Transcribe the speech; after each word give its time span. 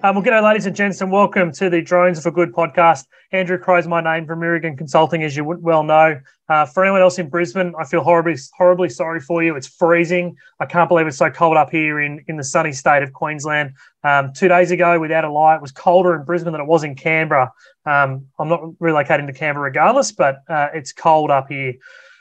Um, 0.00 0.14
well, 0.14 0.24
g'day, 0.24 0.40
ladies 0.40 0.64
and 0.64 0.76
gents, 0.76 1.00
and 1.00 1.10
welcome 1.10 1.50
to 1.50 1.68
the 1.68 1.82
Drones 1.82 2.22
for 2.22 2.30
Good 2.30 2.52
podcast. 2.52 3.04
Andrew 3.32 3.58
Crow's 3.58 3.88
my 3.88 4.00
name 4.00 4.26
from 4.26 4.38
Mirigan 4.38 4.78
Consulting, 4.78 5.24
as 5.24 5.36
you 5.36 5.42
well 5.42 5.82
know. 5.82 6.20
Uh, 6.48 6.66
for 6.66 6.84
anyone 6.84 7.00
else 7.00 7.18
in 7.18 7.28
Brisbane, 7.28 7.74
I 7.76 7.84
feel 7.84 8.04
horribly, 8.04 8.36
horribly 8.56 8.90
sorry 8.90 9.18
for 9.18 9.42
you. 9.42 9.56
It's 9.56 9.66
freezing. 9.66 10.36
I 10.60 10.66
can't 10.66 10.88
believe 10.88 11.08
it's 11.08 11.16
so 11.16 11.30
cold 11.30 11.56
up 11.56 11.70
here 11.70 11.98
in, 11.98 12.24
in 12.28 12.36
the 12.36 12.44
sunny 12.44 12.70
state 12.70 13.02
of 13.02 13.12
Queensland. 13.12 13.72
Um, 14.04 14.32
two 14.32 14.46
days 14.46 14.70
ago, 14.70 15.00
without 15.00 15.24
a 15.24 15.32
lie, 15.32 15.56
it 15.56 15.60
was 15.60 15.72
colder 15.72 16.14
in 16.14 16.24
Brisbane 16.24 16.52
than 16.52 16.60
it 16.60 16.68
was 16.68 16.84
in 16.84 16.94
Canberra. 16.94 17.52
Um, 17.84 18.26
I'm 18.38 18.48
not 18.48 18.62
relocating 18.80 19.26
to 19.26 19.32
Canberra 19.32 19.64
regardless, 19.64 20.12
but 20.12 20.44
uh, 20.48 20.68
it's 20.72 20.92
cold 20.92 21.32
up 21.32 21.48
here. 21.48 21.74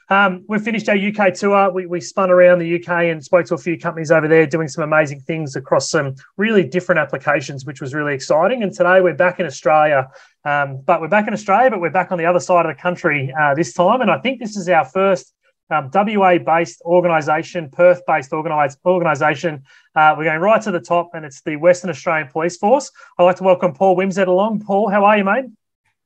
Um, 0.09 0.45
we 0.47 0.59
finished 0.59 0.87
our 0.87 0.95
UK 0.95 1.33
tour. 1.33 1.69
We, 1.71 1.85
we 1.85 1.99
spun 1.99 2.31
around 2.31 2.59
the 2.59 2.75
UK 2.75 2.89
and 3.05 3.23
spoke 3.23 3.45
to 3.47 3.55
a 3.55 3.57
few 3.57 3.77
companies 3.77 4.11
over 4.11 4.27
there 4.27 4.47
doing 4.47 4.67
some 4.67 4.83
amazing 4.83 5.19
things 5.21 5.55
across 5.55 5.89
some 5.89 6.15
really 6.37 6.63
different 6.63 6.99
applications, 6.99 7.65
which 7.65 7.81
was 7.81 7.93
really 7.93 8.13
exciting. 8.13 8.63
And 8.63 8.73
today 8.73 9.01
we're 9.01 9.15
back 9.15 9.39
in 9.39 9.45
Australia. 9.45 10.09
Um, 10.45 10.81
but 10.85 11.01
we're 11.01 11.09
back 11.09 11.27
in 11.27 11.33
Australia, 11.33 11.69
but 11.69 11.81
we're 11.81 11.89
back 11.89 12.11
on 12.11 12.17
the 12.17 12.25
other 12.25 12.39
side 12.39 12.65
of 12.65 12.73
the 12.75 12.81
country 12.81 13.33
uh, 13.39 13.53
this 13.53 13.73
time. 13.73 13.99
And 14.01 14.09
I 14.09 14.19
think 14.19 14.39
this 14.39 14.55
is 14.55 14.69
our 14.69 14.85
first 14.85 15.33
um, 15.69 15.89
WA 15.93 16.37
based 16.37 16.81
organisation, 16.85 17.69
Perth 17.69 18.01
based 18.07 18.31
organisation. 18.31 19.63
Uh, 19.93 20.15
we're 20.17 20.23
going 20.23 20.39
right 20.39 20.61
to 20.61 20.71
the 20.71 20.79
top, 20.79 21.09
and 21.13 21.25
it's 21.25 21.41
the 21.41 21.57
Western 21.57 21.89
Australian 21.89 22.29
Police 22.29 22.55
Force. 22.57 22.89
I'd 23.17 23.23
like 23.23 23.35
to 23.37 23.43
welcome 23.43 23.73
Paul 23.73 23.97
Wimsett 23.97 24.27
along. 24.27 24.61
Paul, 24.61 24.89
how 24.89 25.03
are 25.03 25.17
you, 25.17 25.25
mate? 25.25 25.45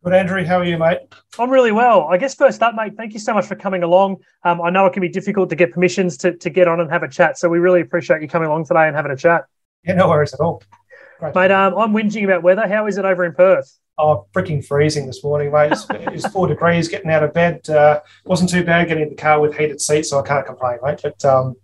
Good, 0.03 0.13
Andrew. 0.13 0.43
How 0.43 0.57
are 0.57 0.65
you, 0.65 0.79
mate? 0.79 0.97
I'm 1.37 1.51
really 1.51 1.71
well. 1.71 2.07
I 2.07 2.17
guess 2.17 2.33
first 2.33 2.63
up, 2.63 2.73
mate, 2.73 2.93
thank 2.97 3.13
you 3.13 3.19
so 3.19 3.35
much 3.35 3.45
for 3.45 3.55
coming 3.55 3.83
along. 3.83 4.17
Um, 4.43 4.59
I 4.59 4.71
know 4.71 4.87
it 4.87 4.93
can 4.93 5.01
be 5.01 5.09
difficult 5.09 5.49
to 5.51 5.55
get 5.55 5.71
permissions 5.71 6.17
to, 6.17 6.35
to 6.37 6.49
get 6.49 6.67
on 6.67 6.79
and 6.79 6.89
have 6.89 7.03
a 7.03 7.07
chat. 7.07 7.37
So 7.37 7.47
we 7.49 7.59
really 7.59 7.81
appreciate 7.81 8.19
you 8.19 8.27
coming 8.27 8.47
along 8.47 8.65
today 8.65 8.87
and 8.87 8.95
having 8.95 9.11
a 9.11 9.15
chat. 9.15 9.45
Yeah, 9.83 9.93
no 9.93 10.09
worries 10.09 10.33
at 10.33 10.39
all. 10.39 10.63
Great. 11.19 11.35
Mate, 11.35 11.51
um, 11.51 11.77
I'm 11.77 11.93
whinging 11.93 12.23
about 12.23 12.41
weather. 12.41 12.67
How 12.67 12.87
is 12.87 12.97
it 12.97 13.05
over 13.05 13.25
in 13.25 13.33
Perth? 13.33 13.77
Oh, 13.99 14.25
freaking 14.33 14.65
freezing 14.65 15.05
this 15.05 15.23
morning, 15.23 15.51
mate. 15.51 15.73
It's, 15.73 15.85
it's 15.91 16.27
four 16.29 16.47
degrees 16.47 16.87
getting 16.87 17.11
out 17.11 17.21
of 17.21 17.31
bed. 17.33 17.69
Uh, 17.69 17.99
wasn't 18.25 18.49
too 18.49 18.63
bad 18.63 18.87
getting 18.87 19.03
in 19.03 19.09
the 19.09 19.15
car 19.15 19.39
with 19.39 19.55
heated 19.55 19.79
seats, 19.79 20.09
so 20.09 20.19
I 20.19 20.23
can't 20.23 20.47
complain, 20.47 20.79
mate. 20.81 21.01
But 21.03 21.23
um, 21.23 21.55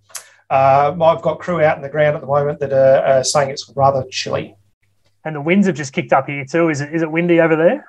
uh, 0.51 0.95
I've 1.01 1.23
got 1.23 1.39
crew 1.39 1.63
out 1.63 1.77
in 1.77 1.81
the 1.81 1.89
ground 1.89 2.15
at 2.15 2.21
the 2.21 2.27
moment 2.27 2.59
that 2.59 2.71
are, 2.71 3.03
are 3.03 3.23
saying 3.23 3.49
it's 3.49 3.71
rather 3.75 4.03
chilly. 4.11 4.55
And 5.25 5.35
the 5.35 5.41
winds 5.41 5.65
have 5.65 5.75
just 5.75 5.91
kicked 5.91 6.13
up 6.13 6.27
here 6.27 6.45
too. 6.45 6.69
Is 6.69 6.81
it 6.81 6.93
is 6.93 7.01
it 7.01 7.11
windy 7.11 7.41
over 7.41 7.55
there? 7.55 7.83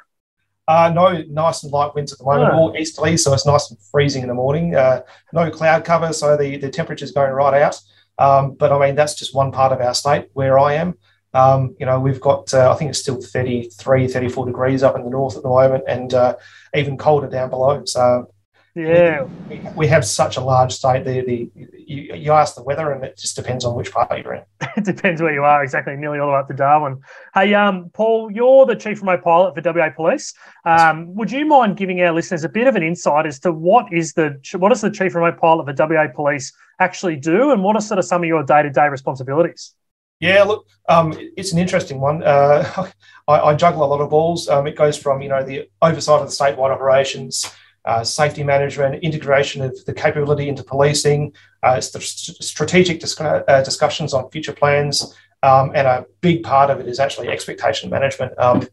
Uh, 0.68 0.92
no 0.94 1.22
nice 1.30 1.62
and 1.62 1.72
light 1.72 1.94
winds 1.94 2.12
at 2.12 2.18
the 2.18 2.24
moment, 2.24 2.52
oh. 2.52 2.58
all 2.58 2.76
easterly, 2.76 3.16
so 3.16 3.32
it's 3.32 3.46
nice 3.46 3.70
and 3.70 3.78
freezing 3.90 4.20
in 4.20 4.28
the 4.28 4.34
morning. 4.34 4.76
Uh, 4.76 5.00
no 5.32 5.50
cloud 5.50 5.82
cover, 5.82 6.12
so 6.12 6.36
the, 6.36 6.58
the 6.58 6.68
temperature's 6.68 7.10
going 7.10 7.32
right 7.32 7.62
out. 7.62 7.80
Um, 8.18 8.52
but 8.52 8.70
I 8.70 8.78
mean, 8.78 8.94
that's 8.94 9.14
just 9.14 9.34
one 9.34 9.50
part 9.50 9.72
of 9.72 9.80
our 9.80 9.94
state 9.94 10.28
where 10.34 10.58
I 10.58 10.74
am. 10.74 10.98
Um, 11.32 11.74
you 11.80 11.86
know, 11.86 11.98
we've 11.98 12.20
got, 12.20 12.52
uh, 12.52 12.70
I 12.70 12.76
think 12.76 12.90
it's 12.90 12.98
still 12.98 13.20
33, 13.20 14.08
34 14.08 14.46
degrees 14.46 14.82
up 14.82 14.96
in 14.96 15.04
the 15.04 15.10
north 15.10 15.36
at 15.36 15.42
the 15.42 15.48
moment 15.48 15.84
and 15.88 16.12
uh, 16.12 16.36
even 16.74 16.98
colder 16.98 17.28
down 17.28 17.48
below. 17.48 17.84
So 17.84 18.30
yeah, 18.78 19.22
we, 19.48 19.60
we, 19.74 19.86
have 19.88 20.04
such 20.04 20.36
a 20.36 20.40
large 20.40 20.72
state. 20.72 21.04
The 21.04 21.20
the 21.22 21.50
you, 21.76 22.14
you 22.14 22.32
ask 22.32 22.54
the 22.54 22.62
weather, 22.62 22.92
and 22.92 23.02
it 23.04 23.16
just 23.18 23.34
depends 23.34 23.64
on 23.64 23.74
which 23.74 23.92
part 23.92 24.16
you're 24.22 24.34
in. 24.34 24.42
it 24.76 24.84
depends 24.84 25.20
where 25.20 25.32
you 25.32 25.42
are. 25.42 25.62
Exactly, 25.62 25.96
nearly 25.96 26.18
all 26.18 26.28
the 26.28 26.32
way 26.32 26.38
up 26.38 26.48
to 26.48 26.54
Darwin. 26.54 27.00
Hey, 27.34 27.54
um, 27.54 27.90
Paul, 27.92 28.30
you're 28.30 28.66
the 28.66 28.76
chief 28.76 29.00
remote 29.00 29.22
pilot 29.22 29.54
for 29.54 29.72
WA 29.72 29.90
Police. 29.90 30.32
Um, 30.64 31.14
would 31.16 31.32
you 31.32 31.44
mind 31.44 31.76
giving 31.76 32.00
our 32.02 32.12
listeners 32.12 32.44
a 32.44 32.48
bit 32.48 32.66
of 32.68 32.76
an 32.76 32.82
insight 32.82 33.26
as 33.26 33.40
to 33.40 33.52
what 33.52 33.92
is 33.92 34.12
the 34.12 34.38
what 34.56 34.68
does 34.68 34.80
the 34.80 34.90
chief 34.90 35.14
remote 35.14 35.38
pilot 35.40 35.66
for 35.66 35.88
WA 35.88 36.06
Police 36.14 36.52
actually 36.78 37.16
do, 37.16 37.50
and 37.50 37.64
what 37.64 37.74
are 37.74 37.82
sort 37.82 37.98
of 37.98 38.04
some 38.04 38.22
of 38.22 38.28
your 38.28 38.44
day 38.44 38.62
to 38.62 38.70
day 38.70 38.88
responsibilities? 38.88 39.74
Yeah, 40.20 40.42
look, 40.42 40.66
um, 40.88 41.14
it's 41.36 41.52
an 41.52 41.58
interesting 41.58 42.00
one. 42.00 42.22
Uh, 42.22 42.88
I, 43.28 43.40
I, 43.40 43.54
juggle 43.54 43.84
a 43.84 43.86
lot 43.86 44.00
of 44.00 44.10
balls. 44.10 44.48
Um, 44.48 44.66
it 44.66 44.76
goes 44.76 44.96
from 44.96 45.20
you 45.20 45.28
know 45.28 45.42
the 45.42 45.68
oversight 45.82 46.22
of 46.22 46.28
the 46.28 46.34
statewide 46.34 46.70
operations 46.70 47.50
uh, 47.88 48.04
safety 48.04 48.44
management, 48.44 49.02
integration 49.02 49.62
of 49.62 49.72
the 49.86 49.94
capability 49.94 50.48
into 50.48 50.62
policing, 50.62 51.32
uh, 51.62 51.80
st- 51.80 52.42
strategic 52.52 53.00
dis- 53.00 53.20
uh, 53.20 53.62
discussions 53.64 54.12
on 54.12 54.30
future 54.30 54.52
plans, 54.52 55.16
um, 55.42 55.72
and 55.74 55.86
a 55.86 56.04
big 56.20 56.42
part 56.42 56.68
of 56.70 56.80
it 56.80 56.86
is 56.86 57.00
actually 57.00 57.28
expectation 57.28 57.88
management. 57.90 58.32
Um, 58.38 58.68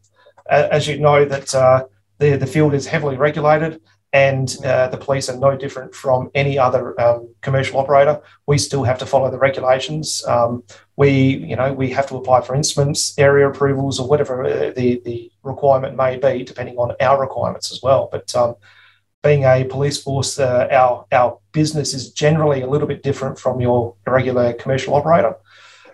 as 0.48 0.86
you 0.86 0.98
know, 0.98 1.24
that 1.24 1.54
uh, 1.54 1.84
the 2.18 2.36
the 2.36 2.46
field 2.46 2.74
is 2.74 2.86
heavily 2.86 3.16
regulated, 3.16 3.80
and 4.12 4.56
uh, 4.64 4.88
the 4.88 4.96
police 4.96 5.28
are 5.28 5.36
no 5.36 5.56
different 5.56 5.94
from 5.94 6.30
any 6.34 6.58
other 6.58 6.98
um, 7.00 7.28
commercial 7.40 7.78
operator. 7.80 8.20
We 8.46 8.58
still 8.58 8.84
have 8.84 8.98
to 8.98 9.06
follow 9.06 9.30
the 9.30 9.38
regulations. 9.38 10.24
Um, 10.26 10.62
we, 10.96 11.10
you 11.50 11.56
know, 11.56 11.72
we 11.72 11.90
have 11.90 12.06
to 12.08 12.16
apply 12.16 12.42
for 12.42 12.54
instruments, 12.54 13.18
area 13.18 13.48
approvals, 13.48 13.98
or 14.00 14.08
whatever 14.08 14.72
the 14.76 15.00
the 15.04 15.30
requirement 15.42 15.96
may 15.96 16.16
be, 16.16 16.44
depending 16.44 16.76
on 16.76 16.94
our 17.00 17.20
requirements 17.20 17.72
as 17.72 17.80
well. 17.82 18.08
But 18.12 18.34
um, 18.34 18.56
being 19.22 19.44
a 19.44 19.64
police 19.64 20.02
force, 20.02 20.38
uh, 20.38 20.68
our 20.70 21.06
our 21.12 21.38
business 21.52 21.94
is 21.94 22.12
generally 22.12 22.62
a 22.62 22.66
little 22.66 22.88
bit 22.88 23.02
different 23.02 23.38
from 23.38 23.60
your 23.60 23.94
regular 24.06 24.52
commercial 24.54 24.94
operator, 24.94 25.34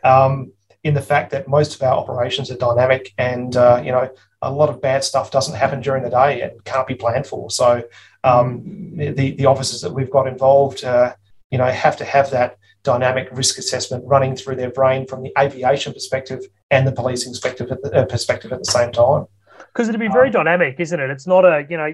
um, 0.05 0.53
in 0.85 0.95
the 0.95 1.01
fact 1.01 1.31
that 1.31 1.49
most 1.49 1.75
of 1.75 1.83
our 1.83 1.97
operations 1.97 2.51
are 2.51 2.57
dynamic, 2.57 3.13
and 3.19 3.57
uh, 3.57 3.81
you 3.85 3.93
know 3.93 4.11
a 4.43 4.51
lot 4.51 4.69
of 4.69 4.83
bad 4.83 5.05
stuff 5.05 5.31
doesn't 5.31 5.55
happen 5.55 5.81
during 5.81 6.03
the 6.03 6.11
day 6.11 6.43
and 6.43 6.65
can't 6.65 6.87
be 6.87 6.95
planned 6.95 7.27
for. 7.27 7.51
So 7.51 7.83
um, 8.25 8.63
the 8.97 9.33
the 9.33 9.47
officers 9.47 9.81
that 9.83 9.93
we've 9.93 10.11
got 10.11 10.27
involved, 10.27 10.85
uh, 10.85 11.15
you 11.51 11.59
know, 11.59 11.71
have 11.71 11.97
to 11.99 12.05
have 12.05 12.31
that 12.31 12.59
dynamic 12.83 13.29
risk 13.31 13.59
assessment 13.59 14.05
running 14.07 14.35
through 14.35 14.57
their 14.57 14.71
brain 14.71 15.07
from 15.07 15.23
the 15.23 15.33
aviation 15.39 15.93
perspective 15.93 16.41
and 16.71 16.87
the 16.87 16.93
policing 16.93 17.33
perspective 17.33 17.71
at 17.71 17.81
the, 17.83 17.95
uh, 17.95 18.05
perspective 18.05 18.53
at 18.53 18.59
the 18.59 18.73
same 18.73 18.91
time 18.91 19.27
because 19.73 19.89
it'd 19.89 20.01
be 20.01 20.09
very 20.09 20.29
um, 20.29 20.33
dynamic, 20.33 20.79
isn't 20.79 21.01
it? 21.01 21.09
It's 21.09 21.27
not 21.27 21.45
a, 21.45 21.67
you 21.69 21.77
know, 21.79 21.85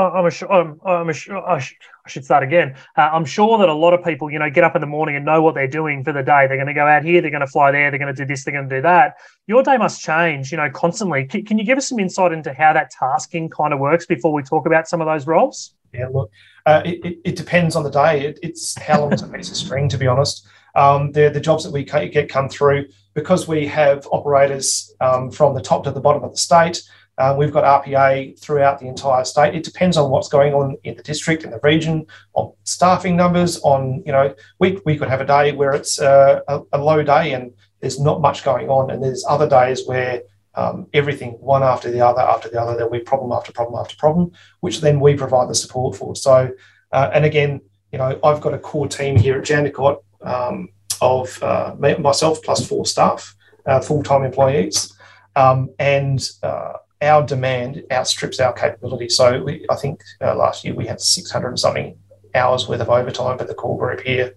I'm 0.00 0.26
a, 0.26 0.52
I'm, 0.52 0.80
I'm 0.84 1.08
a, 1.08 1.40
I 1.46 1.64
should 2.08 2.24
start 2.24 2.42
again. 2.42 2.74
Uh, 2.96 3.10
I'm 3.12 3.24
sure 3.24 3.58
that 3.58 3.68
a 3.68 3.74
lot 3.74 3.94
of 3.94 4.04
people, 4.04 4.28
you 4.28 4.40
know, 4.40 4.50
get 4.50 4.64
up 4.64 4.74
in 4.74 4.80
the 4.80 4.88
morning 4.88 5.14
and 5.14 5.24
know 5.24 5.40
what 5.40 5.54
they're 5.54 5.68
doing 5.68 6.02
for 6.02 6.12
the 6.12 6.22
day. 6.22 6.46
They're 6.48 6.56
going 6.56 6.66
to 6.66 6.74
go 6.74 6.86
out 6.86 7.04
here, 7.04 7.20
they're 7.20 7.30
going 7.30 7.42
to 7.42 7.46
fly 7.46 7.70
there, 7.70 7.90
they're 7.90 7.98
going 7.98 8.12
to 8.12 8.20
do 8.20 8.26
this, 8.26 8.44
they're 8.44 8.54
going 8.54 8.68
to 8.68 8.76
do 8.76 8.82
that. 8.82 9.14
Your 9.46 9.62
day 9.62 9.76
must 9.76 10.02
change, 10.02 10.50
you 10.50 10.56
know, 10.56 10.68
constantly. 10.70 11.26
Can, 11.26 11.44
can 11.44 11.58
you 11.58 11.64
give 11.64 11.78
us 11.78 11.88
some 11.88 12.00
insight 12.00 12.32
into 12.32 12.52
how 12.52 12.72
that 12.72 12.90
tasking 12.90 13.48
kind 13.50 13.72
of 13.72 13.78
works 13.78 14.04
before 14.04 14.32
we 14.32 14.42
talk 14.42 14.66
about 14.66 14.88
some 14.88 15.00
of 15.00 15.06
those 15.06 15.26
roles? 15.26 15.74
Yeah, 15.94 16.08
look, 16.12 16.30
uh, 16.66 16.82
it, 16.84 17.18
it, 17.24 17.36
depends 17.36 17.76
on 17.76 17.82
the 17.82 17.90
day. 17.90 18.26
It, 18.26 18.38
it's 18.42 18.78
how 18.78 19.00
long 19.00 19.12
is 19.12 19.22
a 19.22 19.28
piece 19.28 19.48
of 19.48 19.56
string, 19.56 19.88
to 19.88 19.96
be 19.96 20.06
honest. 20.06 20.46
Um, 20.74 21.12
the, 21.12 21.30
the 21.30 21.40
jobs 21.40 21.64
that 21.64 21.72
we 21.72 21.84
get 21.84 22.28
come 22.28 22.48
through 22.48 22.88
because 23.14 23.48
we 23.48 23.66
have 23.66 24.06
operators 24.12 24.94
um, 25.00 25.30
from 25.30 25.54
the 25.54 25.60
top 25.60 25.84
to 25.84 25.90
the 25.90 26.00
bottom 26.00 26.22
of 26.22 26.30
the 26.30 26.36
state. 26.36 26.82
Uh, 27.18 27.34
we've 27.36 27.52
got 27.52 27.84
RPA 27.84 28.38
throughout 28.38 28.78
the 28.78 28.86
entire 28.86 29.24
state. 29.24 29.54
It 29.54 29.64
depends 29.64 29.96
on 29.96 30.10
what's 30.10 30.28
going 30.28 30.54
on 30.54 30.76
in 30.84 30.94
the 30.96 31.02
district, 31.02 31.42
and 31.42 31.52
the 31.52 31.60
region, 31.64 32.06
on 32.34 32.52
staffing 32.62 33.16
numbers. 33.16 33.58
On 33.62 34.02
you 34.06 34.12
know, 34.12 34.34
we 34.60 34.80
we 34.84 34.96
could 34.96 35.08
have 35.08 35.20
a 35.20 35.26
day 35.26 35.52
where 35.52 35.72
it's 35.72 36.00
uh, 36.00 36.40
a, 36.46 36.60
a, 36.72 36.78
low 36.78 37.02
day 37.02 37.32
and 37.32 37.52
there's 37.80 37.98
not 37.98 38.20
much 38.20 38.44
going 38.44 38.68
on, 38.68 38.90
and 38.90 39.02
there's 39.02 39.24
other 39.28 39.48
days 39.48 39.86
where 39.86 40.22
um, 40.54 40.86
everything 40.94 41.32
one 41.40 41.64
after 41.64 41.90
the 41.90 42.00
other 42.00 42.20
after 42.20 42.48
the 42.48 42.60
other 42.60 42.74
there'll 42.74 42.90
be 42.90 43.00
problem 43.00 43.32
after 43.32 43.52
problem 43.52 43.80
after 43.80 43.96
problem, 43.96 44.30
which 44.60 44.80
then 44.80 45.00
we 45.00 45.14
provide 45.14 45.48
the 45.48 45.54
support 45.56 45.96
for. 45.96 46.14
So, 46.14 46.50
uh, 46.92 47.10
and 47.12 47.24
again, 47.24 47.60
you 47.90 47.98
know, 47.98 48.18
I've 48.22 48.40
got 48.40 48.54
a 48.54 48.58
core 48.58 48.88
team 48.88 49.16
here 49.16 49.38
at 49.38 49.44
Jandakot 49.44 50.02
um, 50.22 50.68
of 51.00 51.42
uh, 51.42 51.74
myself 51.98 52.42
plus 52.44 52.66
four 52.66 52.86
staff, 52.86 53.34
uh, 53.66 53.80
full 53.80 54.04
time 54.04 54.22
employees, 54.22 54.94
um, 55.34 55.70
and 55.80 56.28
uh, 56.44 56.74
our 57.00 57.24
demand 57.24 57.84
outstrips 57.92 58.40
our 58.40 58.52
capability. 58.52 59.08
So 59.08 59.42
we, 59.42 59.64
I 59.70 59.76
think 59.76 60.02
uh, 60.20 60.34
last 60.34 60.64
year 60.64 60.74
we 60.74 60.86
had 60.86 61.00
600 61.00 61.48
and 61.48 61.58
something 61.58 61.96
hours 62.34 62.68
worth 62.68 62.80
of 62.80 62.90
overtime 62.90 63.38
for 63.38 63.44
the 63.44 63.54
core 63.54 63.78
group 63.78 64.00
here. 64.00 64.34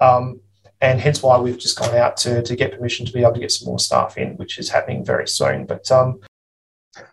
Um, 0.00 0.40
and 0.80 1.00
hence 1.00 1.22
why 1.22 1.38
we've 1.38 1.58
just 1.58 1.78
gone 1.78 1.94
out 1.94 2.16
to, 2.18 2.42
to 2.42 2.56
get 2.56 2.72
permission 2.72 3.06
to 3.06 3.12
be 3.12 3.22
able 3.22 3.34
to 3.34 3.40
get 3.40 3.50
some 3.50 3.66
more 3.66 3.78
staff 3.78 4.18
in, 4.18 4.36
which 4.36 4.58
is 4.58 4.68
happening 4.68 5.04
very 5.04 5.26
soon. 5.26 5.64
But 5.64 5.90
um, 5.90 6.20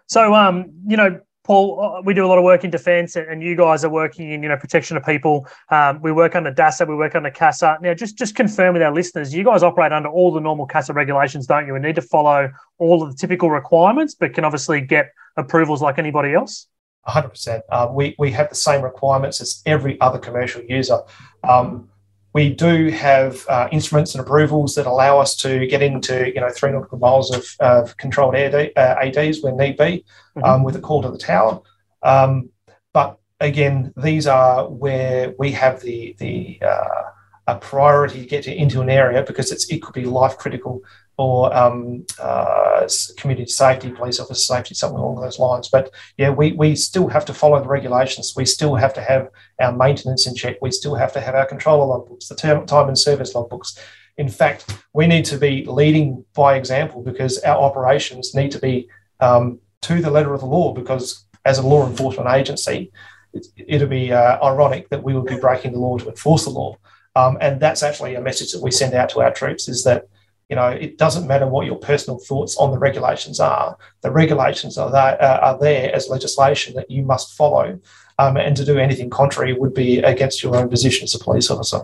so, 0.07 0.33
um, 0.35 0.71
you 0.85 0.97
know, 0.97 1.21
Paul, 1.43 1.79
uh, 1.97 2.01
we 2.01 2.13
do 2.13 2.25
a 2.25 2.27
lot 2.27 2.37
of 2.37 2.43
work 2.45 2.63
in 2.63 2.69
defence, 2.69 3.17
and 3.17 3.43
you 3.43 3.55
guys 3.55 3.83
are 3.83 3.89
working 3.89 4.31
in 4.31 4.41
you 4.43 4.49
know 4.49 4.55
protection 4.55 4.95
of 4.95 5.05
people. 5.05 5.45
Um, 5.69 6.01
we 6.01 6.11
work 6.11 6.35
under 6.35 6.53
DASA, 6.53 6.87
we 6.87 6.95
work 6.95 7.15
under 7.15 7.29
CASA. 7.29 7.79
Now, 7.81 7.93
just 7.93 8.17
just 8.17 8.35
confirm 8.35 8.73
with 8.73 8.81
our 8.81 8.93
listeners, 8.93 9.33
you 9.33 9.43
guys 9.43 9.61
operate 9.61 9.91
under 9.91 10.09
all 10.09 10.31
the 10.31 10.39
normal 10.39 10.65
CASA 10.65 10.93
regulations, 10.93 11.45
don't 11.45 11.67
you? 11.67 11.75
And 11.75 11.83
need 11.83 11.95
to 11.95 12.01
follow 12.01 12.49
all 12.77 13.03
of 13.03 13.11
the 13.11 13.17
typical 13.17 13.51
requirements, 13.51 14.15
but 14.15 14.33
can 14.33 14.45
obviously 14.45 14.79
get 14.79 15.11
approvals 15.35 15.81
like 15.81 15.99
anybody 15.99 16.33
else. 16.33 16.67
100%. 17.07 17.61
Uh, 17.69 17.89
we 17.91 18.15
we 18.17 18.31
have 18.31 18.47
the 18.47 18.55
same 18.55 18.81
requirements 18.81 19.41
as 19.41 19.61
every 19.65 19.99
other 19.99 20.19
commercial 20.19 20.63
user. 20.63 20.99
Um, 21.43 21.89
we 22.33 22.49
do 22.49 22.89
have 22.89 23.45
uh, 23.47 23.67
instruments 23.71 24.15
and 24.15 24.23
approvals 24.23 24.73
that 24.75 24.87
allow 24.87 25.19
us 25.19 25.35
to 25.37 25.67
get 25.67 25.83
into, 25.83 26.33
you 26.33 26.41
know, 26.41 26.49
three 26.49 26.71
nautical 26.71 26.97
miles 26.97 27.31
of, 27.31 27.45
of 27.59 27.95
controlled 27.97 28.35
AD, 28.35 28.71
uh, 28.75 28.95
ADs 29.01 29.41
when 29.41 29.55
need 29.55 29.77
be, 29.77 30.03
mm-hmm. 30.35 30.43
um, 30.43 30.63
with 30.63 30.75
a 30.75 30.81
call 30.81 31.03
to 31.03 31.11
the 31.11 31.17
tower. 31.17 31.61
Um, 32.01 32.49
but 32.91 33.19
again, 33.39 33.93
these 33.97 34.25
are 34.25 34.67
where 34.67 35.33
we 35.37 35.51
have 35.51 35.81
the 35.81 36.15
the 36.19 36.59
uh, 36.65 37.03
a 37.47 37.55
priority 37.55 38.21
to 38.21 38.25
get 38.25 38.47
into 38.47 38.81
an 38.81 38.89
area 38.89 39.21
because 39.23 39.51
it's 39.51 39.69
it 39.69 39.81
could 39.81 39.93
be 39.93 40.05
life 40.05 40.37
critical 40.37 40.81
or 41.17 41.55
um, 41.55 42.05
uh, 42.19 42.87
community 43.17 43.49
safety, 43.49 43.91
police 43.91 44.19
officer 44.19 44.41
safety, 44.55 44.73
something 44.73 44.97
along 44.97 45.21
those 45.21 45.37
lines. 45.37 45.69
But 45.69 45.91
yeah, 46.17 46.31
we, 46.31 46.53
we 46.53 46.75
still 46.75 47.07
have 47.07 47.25
to 47.25 47.33
follow 47.33 47.61
the 47.61 47.67
regulations. 47.67 48.33
We 48.35 48.45
still 48.45 48.75
have 48.75 48.93
to 48.95 49.01
have 49.01 49.29
our 49.59 49.71
maintenance 49.71 50.25
in 50.25 50.35
check. 50.35 50.57
We 50.61 50.71
still 50.71 50.95
have 50.95 51.13
to 51.13 51.21
have 51.21 51.35
our 51.35 51.45
controller 51.45 51.85
logbooks, 51.85 52.27
the 52.27 52.35
term, 52.35 52.65
time 52.65 52.87
and 52.87 52.97
service 52.97 53.33
logbooks. 53.33 53.77
In 54.17 54.29
fact, 54.29 54.83
we 54.93 55.05
need 55.05 55.25
to 55.25 55.37
be 55.37 55.65
leading 55.65 56.25
by 56.33 56.55
example 56.55 57.03
because 57.03 57.39
our 57.39 57.57
operations 57.57 58.33
need 58.33 58.51
to 58.51 58.59
be 58.59 58.89
um, 59.19 59.59
to 59.83 60.01
the 60.01 60.11
letter 60.11 60.33
of 60.33 60.39
the 60.39 60.47
law. 60.47 60.73
Because 60.73 61.25
as 61.45 61.59
a 61.59 61.67
law 61.67 61.87
enforcement 61.87 62.29
agency, 62.29 62.91
it, 63.33 63.81
will 63.81 63.87
be 63.87 64.11
uh, 64.11 64.43
ironic 64.43 64.89
that 64.89 65.03
we 65.03 65.13
would 65.13 65.25
be 65.25 65.39
breaking 65.39 65.73
the 65.73 65.79
law 65.79 65.97
to 65.97 66.09
enforce 66.09 66.45
the 66.45 66.51
law. 66.51 66.77
Um, 67.15 67.37
and 67.41 67.59
that's 67.59 67.83
actually 67.83 68.15
a 68.15 68.21
message 68.21 68.51
that 68.51 68.63
we 68.63 68.71
send 68.71 68.93
out 68.93 69.09
to 69.09 69.21
our 69.21 69.31
troops: 69.31 69.67
is 69.67 69.83
that 69.83 70.07
you 70.49 70.55
know, 70.55 70.67
it 70.67 70.97
doesn't 70.97 71.27
matter 71.27 71.47
what 71.47 71.65
your 71.65 71.77
personal 71.77 72.19
thoughts 72.19 72.57
on 72.57 72.71
the 72.71 72.77
regulations 72.77 73.39
are. 73.39 73.77
The 74.01 74.11
regulations 74.11 74.77
are 74.77 74.91
there, 74.91 75.21
uh, 75.21 75.39
are 75.39 75.59
there 75.59 75.93
as 75.95 76.09
legislation 76.09 76.75
that 76.75 76.91
you 76.91 77.03
must 77.03 77.35
follow, 77.35 77.79
um, 78.19 78.37
and 78.37 78.55
to 78.57 78.65
do 78.65 78.77
anything 78.77 79.09
contrary 79.09 79.53
would 79.53 79.73
be 79.73 79.99
against 79.99 80.43
your 80.43 80.55
own 80.55 80.69
position 80.69 81.05
as 81.05 81.15
a 81.15 81.19
police 81.19 81.49
officer. 81.49 81.81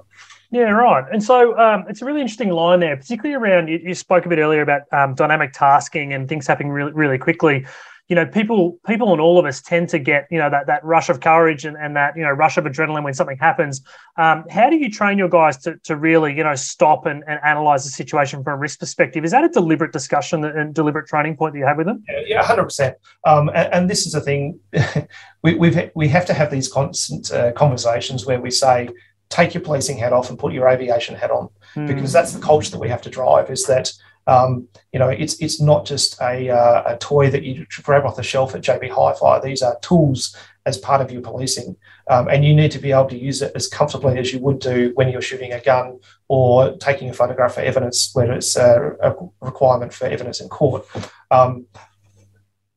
Yeah, 0.52 0.72
right. 0.72 1.06
And 1.12 1.24
so 1.24 1.58
um, 1.60 1.86
it's 1.88 2.02
a 2.02 2.06
really 2.06 2.22
interesting 2.22 2.50
line 2.50 2.80
there, 2.80 2.98
particularly 2.98 3.36
around 3.36 3.68
you, 3.68 3.80
you 3.84 3.94
spoke 3.94 4.26
a 4.26 4.30
bit 4.30 4.40
earlier 4.40 4.62
about 4.62 4.82
um, 4.92 5.14
dynamic 5.14 5.54
tasking 5.54 6.14
and 6.14 6.28
things 6.28 6.48
happening 6.48 6.72
really, 6.72 6.92
really 6.92 7.20
quickly 7.20 7.66
you 8.10 8.16
know, 8.16 8.26
people, 8.26 8.80
people, 8.88 9.12
and 9.12 9.22
all 9.22 9.38
of 9.38 9.46
us 9.46 9.62
tend 9.62 9.88
to 9.90 10.00
get, 10.00 10.28
you 10.32 10.40
know, 10.40 10.50
that 10.50 10.66
that 10.66 10.84
rush 10.84 11.10
of 11.10 11.20
courage 11.20 11.64
and, 11.64 11.78
and 11.78 11.96
that 11.96 12.18
you 12.18 12.24
know 12.24 12.32
rush 12.32 12.58
of 12.58 12.66
adrenaline 12.66 13.04
when 13.04 13.14
something 13.14 13.38
happens. 13.38 13.82
Um, 14.18 14.46
how 14.50 14.68
do 14.68 14.78
you 14.78 14.90
train 14.90 15.20
your 15.20 15.30
guys 15.30 15.58
to, 15.60 15.78
to 15.84 15.96
really, 15.96 16.36
you 16.36 16.44
know, 16.44 16.56
stop 16.56 17.06
and, 17.06 17.24
and 17.28 17.40
analyze 17.44 17.84
the 17.84 17.92
situation 17.92 18.44
from 18.44 18.54
a 18.54 18.58
risk 18.58 18.80
perspective? 18.80 19.24
Is 19.24 19.32
that 19.32 19.44
a 19.44 19.50
deliberate 19.50 19.94
discussion 19.94 20.44
and 20.44 20.74
deliberate 20.74 21.08
training 21.08 21.38
point 21.38 21.54
that 21.54 21.60
you 21.60 21.66
have 21.66 21.78
with 21.78 21.86
them? 21.86 22.04
Yeah, 22.26 22.44
hundred 22.44 22.62
um, 22.62 22.68
percent. 22.68 22.98
And, 23.26 23.52
and, 23.52 23.90
this 23.90 24.08
is 24.08 24.14
the 24.14 24.22
thing, 24.22 24.60
we, 25.44 25.54
we've 25.54 25.92
we 25.94 26.08
have 26.08 26.26
to 26.26 26.34
have 26.34 26.50
these 26.50 26.68
constant 26.68 27.32
uh, 27.32 27.52
conversations 27.52 28.26
where 28.26 28.42
we 28.42 28.50
say, 28.50 28.90
take 29.30 29.54
your 29.54 29.62
policing 29.62 29.98
hat 30.00 30.14
off 30.14 30.32
and 30.32 30.40
put 30.40 30.52
your 30.52 30.68
aviation 30.68 31.16
hat 31.16 31.30
on, 31.30 31.48
mm. 31.76 31.86
because 31.86 32.12
that's 32.12 32.34
the 32.34 32.42
culture 32.42 32.72
that 32.72 32.80
we 32.80 32.90
have 32.90 33.04
to 33.04 33.10
drive. 33.12 33.52
Is 33.52 33.68
that 33.68 33.94
um, 34.30 34.68
you 34.94 35.00
know, 35.00 35.10
it's 35.10 35.42
it's 35.42 35.60
not 35.60 35.86
just 35.86 36.22
a, 36.22 36.52
uh, 36.52 36.84
a 36.94 36.98
toy 36.98 37.32
that 37.32 37.44
you 37.44 37.66
grab 37.82 38.06
off 38.06 38.16
the 38.16 38.22
shelf 38.22 38.54
at 38.54 38.62
JB 38.62 38.92
Hi-Fi. 38.92 39.40
These 39.40 39.64
are 39.64 39.80
tools 39.82 40.36
as 40.68 40.78
part 40.78 41.02
of 41.02 41.12
your 41.12 41.22
policing, 41.22 41.76
um, 42.12 42.28
and 42.28 42.46
you 42.46 42.54
need 42.54 42.70
to 42.72 42.80
be 42.80 42.92
able 42.92 43.10
to 43.10 43.18
use 43.18 43.42
it 43.42 43.52
as 43.56 43.68
comfortably 43.68 44.20
as 44.20 44.32
you 44.32 44.40
would 44.40 44.60
do 44.60 44.92
when 44.94 45.10
you're 45.10 45.22
shooting 45.22 45.54
a 45.54 45.60
gun 45.60 46.00
or 46.28 46.78
taking 46.78 47.10
a 47.10 47.14
photograph 47.14 47.56
for 47.56 47.62
evidence, 47.62 48.12
where 48.14 48.32
it's 48.32 48.56
a, 48.56 48.96
a 49.02 49.16
requirement 49.42 49.92
for 49.92 50.06
evidence 50.06 50.42
in 50.42 50.48
court. 50.48 50.86
Um, 51.32 51.66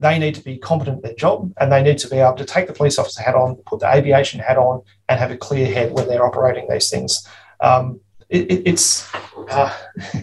they 0.00 0.18
need 0.18 0.34
to 0.36 0.42
be 0.42 0.56
competent 0.56 0.98
at 0.98 1.02
their 1.02 1.14
job, 1.14 1.52
and 1.60 1.70
they 1.70 1.82
need 1.82 1.98
to 1.98 2.08
be 2.08 2.16
able 2.16 2.36
to 2.36 2.46
take 2.46 2.66
the 2.66 2.72
police 2.72 2.98
officer 2.98 3.22
hat 3.22 3.34
on, 3.34 3.56
put 3.66 3.80
the 3.80 3.94
aviation 3.94 4.40
hat 4.40 4.56
on, 4.56 4.82
and 5.10 5.20
have 5.20 5.30
a 5.30 5.36
clear 5.36 5.66
head 5.70 5.92
when 5.92 6.08
they're 6.08 6.24
operating 6.24 6.66
these 6.70 6.88
things. 6.88 7.28
Um, 7.60 8.00
it, 8.30 8.50
it, 8.50 8.62
it's 8.64 9.06
uh, 9.50 9.76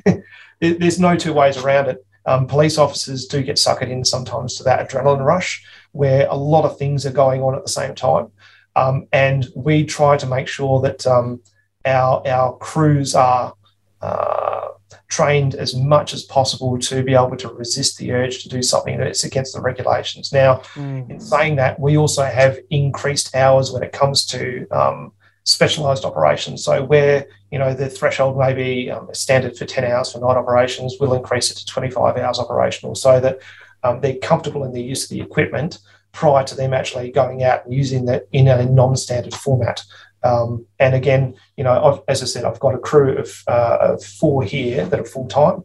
it, 0.61 0.79
there's 0.79 0.99
no 0.99 1.15
two 1.15 1.33
ways 1.33 1.57
around 1.57 1.87
it. 1.87 2.05
Um, 2.25 2.47
police 2.47 2.77
officers 2.77 3.25
do 3.25 3.41
get 3.41 3.55
suckered 3.55 3.89
in 3.89 4.05
sometimes 4.05 4.55
to 4.57 4.63
that 4.63 4.87
adrenaline 4.87 5.25
rush 5.25 5.65
where 5.93 6.27
a 6.29 6.35
lot 6.35 6.65
of 6.65 6.77
things 6.77 7.05
are 7.05 7.11
going 7.11 7.41
on 7.41 7.55
at 7.55 7.63
the 7.63 7.71
same 7.71 7.95
time. 7.95 8.27
Um, 8.75 9.07
and 9.11 9.47
we 9.55 9.85
try 9.85 10.17
to 10.17 10.27
make 10.27 10.47
sure 10.47 10.79
that 10.81 11.07
um, 11.07 11.41
our, 11.85 12.21
our 12.27 12.57
crews 12.57 13.15
are 13.15 13.53
uh, 14.01 14.67
trained 15.07 15.55
as 15.55 15.75
much 15.75 16.13
as 16.13 16.23
possible 16.23 16.77
to 16.77 17.03
be 17.03 17.13
able 17.13 17.35
to 17.35 17.49
resist 17.49 17.97
the 17.97 18.11
urge 18.11 18.43
to 18.43 18.49
do 18.49 18.61
something 18.61 18.97
that's 18.97 19.23
against 19.23 19.55
the 19.55 19.61
regulations. 19.61 20.31
Now, 20.31 20.57
mm. 20.75 21.09
in 21.09 21.19
saying 21.19 21.55
that, 21.55 21.79
we 21.79 21.97
also 21.97 22.23
have 22.23 22.59
increased 22.69 23.35
hours 23.35 23.71
when 23.71 23.83
it 23.83 23.91
comes 23.91 24.25
to 24.27 24.67
um, 24.69 25.11
specialized 25.43 26.05
operations. 26.05 26.63
So 26.63 26.83
where 26.83 27.25
you 27.51 27.59
know 27.59 27.73
the 27.73 27.89
threshold 27.89 28.37
may 28.37 28.53
be 28.53 28.91
um, 28.91 29.09
standard 29.13 29.57
for 29.57 29.65
10 29.65 29.83
hours 29.83 30.11
for 30.11 30.19
night 30.19 30.37
operations, 30.37 30.97
we'll 30.99 31.13
increase 31.13 31.51
it 31.51 31.57
to 31.57 31.65
25 31.65 32.17
hours 32.17 32.39
operational 32.39 32.95
so 32.95 33.19
that 33.19 33.39
um, 33.83 34.01
they're 34.01 34.17
comfortable 34.17 34.63
in 34.63 34.73
the 34.73 34.81
use 34.81 35.03
of 35.03 35.09
the 35.09 35.21
equipment 35.21 35.79
prior 36.11 36.43
to 36.43 36.55
them 36.55 36.73
actually 36.73 37.11
going 37.11 37.43
out 37.43 37.65
and 37.65 37.73
using 37.73 38.05
that 38.05 38.27
in 38.31 38.47
a 38.47 38.65
non-standard 38.65 39.33
format. 39.33 39.83
Um, 40.23 40.65
and 40.79 40.95
again, 40.95 41.35
you 41.55 41.63
know, 41.63 41.83
I've, 41.83 42.01
as 42.07 42.21
I 42.21 42.25
said, 42.25 42.45
I've 42.45 42.59
got 42.59 42.75
a 42.75 42.79
crew 42.79 43.17
of, 43.17 43.43
uh, 43.47 43.77
of 43.81 44.03
four 44.03 44.43
here 44.43 44.85
that 44.85 44.99
are 44.99 45.05
full 45.05 45.27
time. 45.27 45.63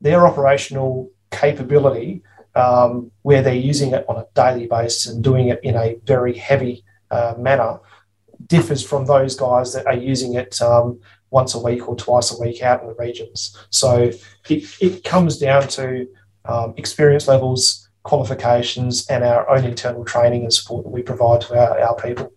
Their 0.00 0.26
operational 0.26 1.10
capability, 1.30 2.22
um, 2.54 3.10
where 3.22 3.42
they're 3.42 3.54
using 3.54 3.92
it 3.92 4.04
on 4.08 4.16
a 4.16 4.26
daily 4.34 4.66
basis 4.66 5.06
and 5.06 5.24
doing 5.24 5.48
it 5.48 5.60
in 5.62 5.74
a 5.74 5.96
very 6.04 6.34
heavy 6.34 6.84
uh, 7.10 7.34
manner, 7.38 7.80
differs 8.48 8.82
from 8.82 9.06
those 9.06 9.36
guys 9.36 9.72
that 9.74 9.86
are 9.86 9.96
using 9.96 10.34
it 10.34 10.60
um, 10.60 10.98
once 11.30 11.54
a 11.54 11.58
week 11.58 11.88
or 11.88 11.94
twice 11.96 12.32
a 12.32 12.40
week 12.40 12.62
out 12.62 12.80
in 12.82 12.88
the 12.88 12.94
regions. 12.94 13.56
So 13.70 14.10
it, 14.48 14.64
it 14.80 15.04
comes 15.04 15.38
down 15.38 15.68
to 15.68 16.08
um, 16.46 16.74
experience 16.76 17.28
levels, 17.28 17.88
qualifications, 18.04 19.06
and 19.08 19.22
our 19.22 19.48
own 19.50 19.64
internal 19.64 20.04
training 20.04 20.42
and 20.42 20.52
support 20.52 20.84
that 20.84 20.90
we 20.90 21.02
provide 21.02 21.42
to 21.42 21.58
our, 21.58 21.78
our 21.78 21.96
people. 21.96 22.32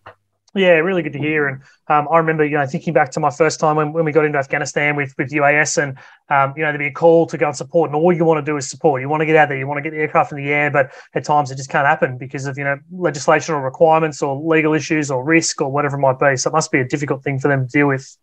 Yeah, 0.53 0.71
really 0.71 1.01
good 1.01 1.13
to 1.13 1.19
hear. 1.19 1.47
And 1.47 1.61
um, 1.87 2.09
I 2.11 2.17
remember, 2.17 2.43
you 2.43 2.57
know, 2.57 2.65
thinking 2.65 2.91
back 2.91 3.11
to 3.11 3.21
my 3.21 3.29
first 3.29 3.57
time 3.57 3.77
when, 3.77 3.93
when 3.93 4.03
we 4.03 4.11
got 4.11 4.25
into 4.25 4.37
Afghanistan 4.37 4.97
with, 4.97 5.13
with 5.17 5.31
UAS 5.31 5.81
and, 5.81 5.97
um, 6.29 6.53
you 6.57 6.63
know, 6.63 6.69
there'd 6.69 6.79
be 6.79 6.87
a 6.87 6.91
call 6.91 7.25
to 7.27 7.37
go 7.37 7.47
and 7.47 7.55
support 7.55 7.89
and 7.89 7.95
all 7.95 8.11
you 8.11 8.25
want 8.25 8.45
to 8.45 8.51
do 8.51 8.57
is 8.57 8.69
support. 8.69 9.01
You 9.01 9.07
want 9.07 9.21
to 9.21 9.25
get 9.25 9.37
out 9.37 9.47
there, 9.47 9.57
you 9.57 9.65
want 9.65 9.77
to 9.77 9.81
get 9.81 9.91
the 9.91 10.01
aircraft 10.01 10.33
in 10.33 10.37
the 10.39 10.49
air, 10.49 10.69
but 10.69 10.91
at 11.15 11.23
times 11.23 11.51
it 11.51 11.55
just 11.55 11.69
can't 11.69 11.87
happen 11.87 12.17
because 12.17 12.47
of, 12.47 12.57
you 12.57 12.65
know, 12.65 12.77
legislation 12.91 13.55
or 13.55 13.61
requirements 13.61 14.21
or 14.21 14.41
legal 14.43 14.73
issues 14.73 15.09
or 15.09 15.23
risk 15.23 15.61
or 15.61 15.71
whatever 15.71 15.95
it 15.95 16.01
might 16.01 16.19
be. 16.19 16.35
So 16.35 16.49
it 16.49 16.53
must 16.53 16.69
be 16.69 16.79
a 16.79 16.87
difficult 16.87 17.23
thing 17.23 17.39
for 17.39 17.47
them 17.47 17.67
to 17.67 17.71
deal 17.71 17.87
with. 17.87 18.17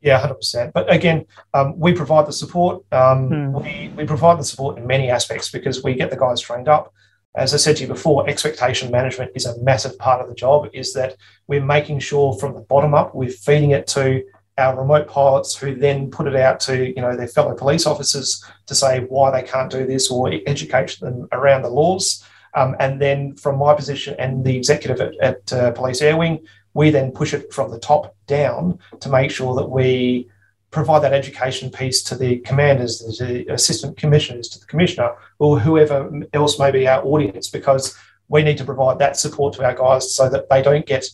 Yeah, 0.00 0.26
100%. 0.26 0.72
But 0.72 0.90
again, 0.90 1.26
um, 1.52 1.78
we 1.78 1.92
provide 1.92 2.26
the 2.26 2.32
support. 2.32 2.84
Um, 2.90 3.28
hmm. 3.28 3.52
we, 3.52 3.92
we 3.94 4.06
provide 4.06 4.38
the 4.38 4.44
support 4.44 4.78
in 4.78 4.86
many 4.86 5.10
aspects 5.10 5.50
because 5.50 5.82
we 5.82 5.94
get 5.94 6.10
the 6.10 6.16
guys 6.16 6.40
trained 6.40 6.68
up 6.68 6.94
as 7.36 7.52
I 7.52 7.58
said 7.58 7.76
to 7.76 7.82
you 7.82 7.88
before, 7.88 8.28
expectation 8.28 8.90
management 8.90 9.32
is 9.34 9.46
a 9.46 9.58
massive 9.60 9.98
part 9.98 10.20
of 10.22 10.28
the 10.28 10.34
job. 10.34 10.68
Is 10.72 10.94
that 10.94 11.16
we're 11.46 11.64
making 11.64 12.00
sure 12.00 12.34
from 12.34 12.54
the 12.54 12.62
bottom 12.62 12.94
up, 12.94 13.14
we're 13.14 13.28
feeding 13.30 13.72
it 13.72 13.86
to 13.88 14.24
our 14.58 14.78
remote 14.78 15.06
pilots 15.06 15.54
who 15.54 15.74
then 15.74 16.10
put 16.10 16.26
it 16.26 16.34
out 16.34 16.60
to 16.60 16.88
you 16.88 17.02
know 17.02 17.14
their 17.14 17.28
fellow 17.28 17.54
police 17.54 17.86
officers 17.86 18.42
to 18.66 18.74
say 18.74 19.00
why 19.00 19.30
they 19.30 19.46
can't 19.46 19.70
do 19.70 19.86
this 19.86 20.10
or 20.10 20.32
educate 20.46 20.98
them 21.00 21.28
around 21.32 21.62
the 21.62 21.68
laws. 21.68 22.24
Um, 22.54 22.74
and 22.80 23.00
then 23.00 23.36
from 23.36 23.58
my 23.58 23.74
position 23.74 24.16
and 24.18 24.42
the 24.42 24.56
executive 24.56 24.98
at, 25.00 25.14
at 25.20 25.52
uh, 25.52 25.72
Police 25.72 26.00
Air 26.00 26.16
Wing, 26.16 26.46
we 26.72 26.88
then 26.88 27.12
push 27.12 27.34
it 27.34 27.52
from 27.52 27.70
the 27.70 27.78
top 27.78 28.16
down 28.26 28.78
to 29.00 29.10
make 29.10 29.30
sure 29.30 29.54
that 29.56 29.68
we 29.68 30.30
provide 30.76 31.02
that 31.02 31.14
education 31.14 31.70
piece 31.70 32.02
to 32.02 32.14
the 32.14 32.36
commanders, 32.40 32.98
to 32.98 33.24
the 33.24 33.46
assistant 33.50 33.96
commissioners, 33.96 34.46
to 34.46 34.60
the 34.60 34.66
commissioner, 34.66 35.10
or 35.38 35.58
whoever 35.58 35.98
else 36.34 36.58
may 36.58 36.70
be 36.70 36.86
our 36.86 37.02
audience, 37.02 37.48
because 37.48 37.96
we 38.28 38.42
need 38.42 38.58
to 38.58 38.64
provide 38.64 38.98
that 38.98 39.16
support 39.16 39.54
to 39.54 39.64
our 39.64 39.74
guys 39.74 40.14
so 40.14 40.28
that 40.28 40.50
they 40.50 40.60
don't 40.60 40.84
get 40.84 41.04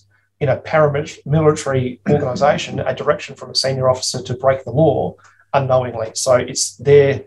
in 0.40 0.48
a 0.48 0.56
paramilitary 0.56 2.00
organisation 2.10 2.80
a 2.80 2.92
direction 2.92 3.36
from 3.36 3.50
a 3.50 3.54
senior 3.54 3.88
officer 3.88 4.20
to 4.20 4.34
break 4.34 4.64
the 4.64 4.72
law 4.72 5.14
unknowingly. 5.54 6.10
So 6.14 6.34
it's 6.34 6.76
their 6.78 7.22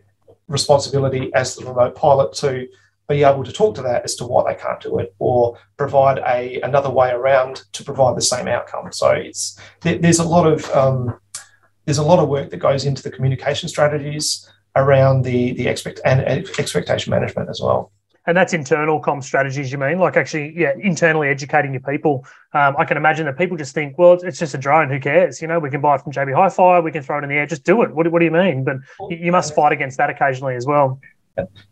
responsibility 0.50 1.34
as 1.34 1.56
the 1.56 1.63
remote 1.65 1.96
pilot 1.96 2.34
to 2.44 2.68
be 3.08 3.24
able 3.24 3.46
to 3.46 3.54
talk 3.54 3.75
to 3.75 3.82
that 3.84 4.04
as 4.04 4.15
to 4.15 4.25
why 4.25 4.42
they 4.51 4.60
can't 4.60 4.82
do 4.82 5.00
it 5.00 5.15
or 5.20 5.58
provide 5.77 6.18
a 6.36 6.60
another 6.70 6.89
way 6.89 7.12
around 7.12 7.63
to 7.72 7.82
provide 7.84 8.18
the 8.18 8.27
same 8.34 8.48
outcome. 8.50 8.92
So 8.92 9.12
it's 9.12 9.58
there, 9.84 9.98
there's 9.98 10.20
a 10.20 10.27
lot 10.36 10.46
of 10.46 10.70
um, 10.72 11.18
there's 11.86 11.98
a 11.98 12.04
lot 12.04 12.20
of 12.20 12.27
work 12.27 12.50
that 12.50 12.58
goes 12.58 12.86
into 12.86 13.01
the 13.01 13.12
communication 13.12 13.70
strategies 13.70 14.50
around 14.75 15.24
the 15.24 15.54
the 15.54 15.68
expect 15.68 16.01
and 16.04 16.22
expectation 16.22 17.12
management 17.12 17.50
as 17.50 17.62
well. 17.62 17.92
And 18.27 18.36
that's 18.36 18.54
internal 18.54 19.00
com 19.00 19.22
strategies, 19.22 19.72
you 19.72 19.77
mean? 19.77 20.00
Like 20.00 20.18
actually, 20.18 20.54
yeah, 20.58 20.74
internally 20.80 21.30
educating 21.30 21.74
your 21.74 21.82
people. 21.82 22.25
Um, 22.54 22.75
I 22.77 22.86
can 22.86 22.98
imagine 22.98 23.27
that 23.27 23.38
people 23.38 23.56
just 23.56 23.75
think, 23.75 24.00
well, 24.00 24.13
it's 24.13 24.39
just 24.39 24.56
a 24.56 24.58
drone. 24.58 24.89
Who 24.89 25.00
cares? 25.00 25.42
You 25.44 25.48
know, 25.48 25.60
we 25.60 25.70
can 25.70 25.80
buy 25.80 25.96
it 25.96 26.01
from 26.01 26.12
JB 26.12 26.34
Hi-Fi. 26.34 26.80
We 26.80 26.92
can 26.92 27.04
throw 27.04 27.20
it 27.20 27.24
in 27.24 27.30
the 27.30 27.36
air. 27.36 27.46
Just 27.46 27.63
do 27.63 27.84
it. 27.84 27.94
What, 27.94 28.12
what 28.12 28.20
do 28.20 28.25
you 28.25 28.32
mean? 28.32 28.63
But 28.63 28.77
you 29.12 29.32
must 29.32 29.54
fight 29.54 29.74
against 29.74 29.98
that 29.98 30.10
occasionally 30.10 30.56
as 30.56 30.65
well. 30.65 31.00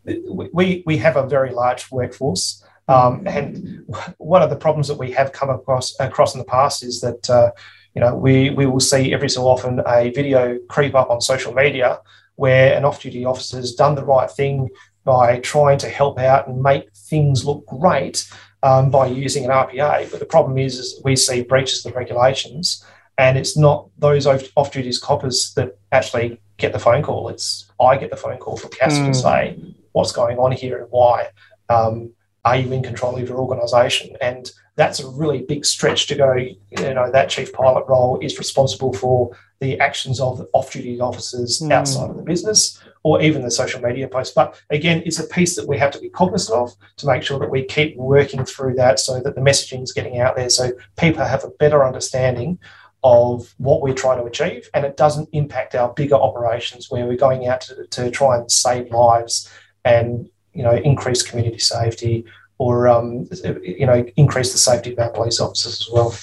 We 0.05 0.83
we 0.85 0.97
have 0.97 1.15
a 1.15 1.25
very 1.25 1.51
large 1.51 1.89
workforce, 1.89 2.63
um, 2.87 3.23
and 3.25 3.85
one 4.17 4.41
of 4.43 4.49
the 4.49 4.57
problems 4.57 4.89
that 4.89 4.99
we 4.99 5.11
have 5.11 5.31
come 5.31 5.49
across 5.49 5.99
across 5.99 6.35
in 6.35 6.39
the 6.39 6.45
past 6.45 6.83
is 6.83 7.01
that. 7.01 7.29
Uh, 7.29 7.51
you 7.95 8.01
know, 8.01 8.15
we, 8.15 8.49
we 8.49 8.65
will 8.65 8.79
see 8.79 9.13
every 9.13 9.29
so 9.29 9.43
often 9.43 9.81
a 9.87 10.09
video 10.11 10.57
creep 10.69 10.95
up 10.95 11.09
on 11.09 11.21
social 11.21 11.53
media 11.53 11.99
where 12.35 12.75
an 12.75 12.85
off-duty 12.85 13.25
officer 13.25 13.57
has 13.57 13.73
done 13.73 13.95
the 13.95 14.03
right 14.03 14.29
thing 14.29 14.69
by 15.03 15.39
trying 15.39 15.77
to 15.77 15.89
help 15.89 16.17
out 16.19 16.47
and 16.47 16.61
make 16.61 16.91
things 16.93 17.45
look 17.45 17.65
great 17.67 18.27
um, 18.63 18.89
by 18.89 19.05
using 19.05 19.45
an 19.45 19.51
RPA. 19.51 20.09
But 20.09 20.19
the 20.19 20.25
problem 20.25 20.57
is, 20.57 20.79
is 20.79 21.01
we 21.03 21.15
see 21.15 21.43
breaches 21.43 21.85
of 21.85 21.93
the 21.93 21.99
regulations, 21.99 22.83
and 23.17 23.37
it's 23.37 23.55
not 23.55 23.89
those 23.99 24.25
off-duty 24.25 24.93
coppers 25.01 25.53
that 25.55 25.77
actually 25.91 26.41
get 26.57 26.73
the 26.73 26.79
phone 26.79 27.03
call. 27.03 27.29
It's 27.29 27.71
I 27.79 27.97
get 27.97 28.09
the 28.09 28.17
phone 28.17 28.37
call 28.37 28.57
from 28.57 28.71
CASA 28.71 29.01
mm. 29.01 29.07
to 29.07 29.13
say 29.13 29.75
what's 29.91 30.11
going 30.11 30.39
on 30.39 30.51
here 30.51 30.79
and 30.79 30.87
why. 30.89 31.27
Um, 31.69 32.13
are 32.45 32.57
you 32.57 32.71
in 32.71 32.83
control 32.83 33.17
of 33.17 33.27
your 33.27 33.37
organisation? 33.37 34.15
And 34.21 34.51
that's 34.75 34.99
a 34.99 35.07
really 35.07 35.43
big 35.43 35.65
stretch 35.65 36.07
to 36.07 36.15
go. 36.15 36.33
You 36.33 36.93
know, 36.93 37.11
that 37.11 37.29
chief 37.29 37.53
pilot 37.53 37.85
role 37.87 38.19
is 38.21 38.37
responsible 38.37 38.93
for 38.93 39.35
the 39.59 39.79
actions 39.79 40.19
of 40.19 40.45
off-duty 40.53 40.99
officers 40.99 41.61
mm. 41.61 41.71
outside 41.71 42.09
of 42.09 42.17
the 42.17 42.23
business, 42.23 42.81
or 43.03 43.21
even 43.21 43.43
the 43.43 43.51
social 43.51 43.81
media 43.81 44.07
posts. 44.07 44.33
But 44.33 44.61
again, 44.69 45.03
it's 45.05 45.19
a 45.19 45.27
piece 45.27 45.55
that 45.55 45.67
we 45.67 45.77
have 45.77 45.91
to 45.91 45.99
be 45.99 46.09
cognizant 46.09 46.57
of 46.57 46.73
to 46.97 47.07
make 47.07 47.23
sure 47.23 47.39
that 47.39 47.51
we 47.51 47.63
keep 47.63 47.95
working 47.95 48.43
through 48.43 48.73
that, 48.75 48.99
so 48.99 49.21
that 49.21 49.35
the 49.35 49.41
messaging 49.41 49.83
is 49.83 49.93
getting 49.93 50.19
out 50.19 50.35
there, 50.35 50.49
so 50.49 50.71
people 50.97 51.23
have 51.23 51.43
a 51.43 51.49
better 51.49 51.85
understanding 51.85 52.59
of 53.05 53.53
what 53.57 53.81
we're 53.81 53.93
trying 53.93 54.17
to 54.17 54.25
achieve, 54.25 54.69
and 54.73 54.85
it 54.85 54.97
doesn't 54.97 55.29
impact 55.33 55.75
our 55.75 55.93
bigger 55.93 56.15
operations 56.15 56.89
where 56.89 57.05
we're 57.05 57.15
going 57.15 57.47
out 57.47 57.61
to, 57.61 57.85
to 57.87 58.09
try 58.09 58.37
and 58.37 58.51
save 58.51 58.89
lives 58.91 59.49
and 59.85 60.29
you 60.53 60.63
know 60.63 60.75
increase 60.75 61.21
community 61.21 61.59
safety 61.59 62.25
or 62.57 62.87
um, 62.87 63.27
you 63.61 63.85
know 63.85 64.05
increase 64.15 64.51
the 64.51 64.57
safety 64.57 64.93
of 64.93 64.99
our 64.99 65.09
police 65.09 65.39
officers 65.39 65.81
as 65.81 65.89
well. 65.91 66.15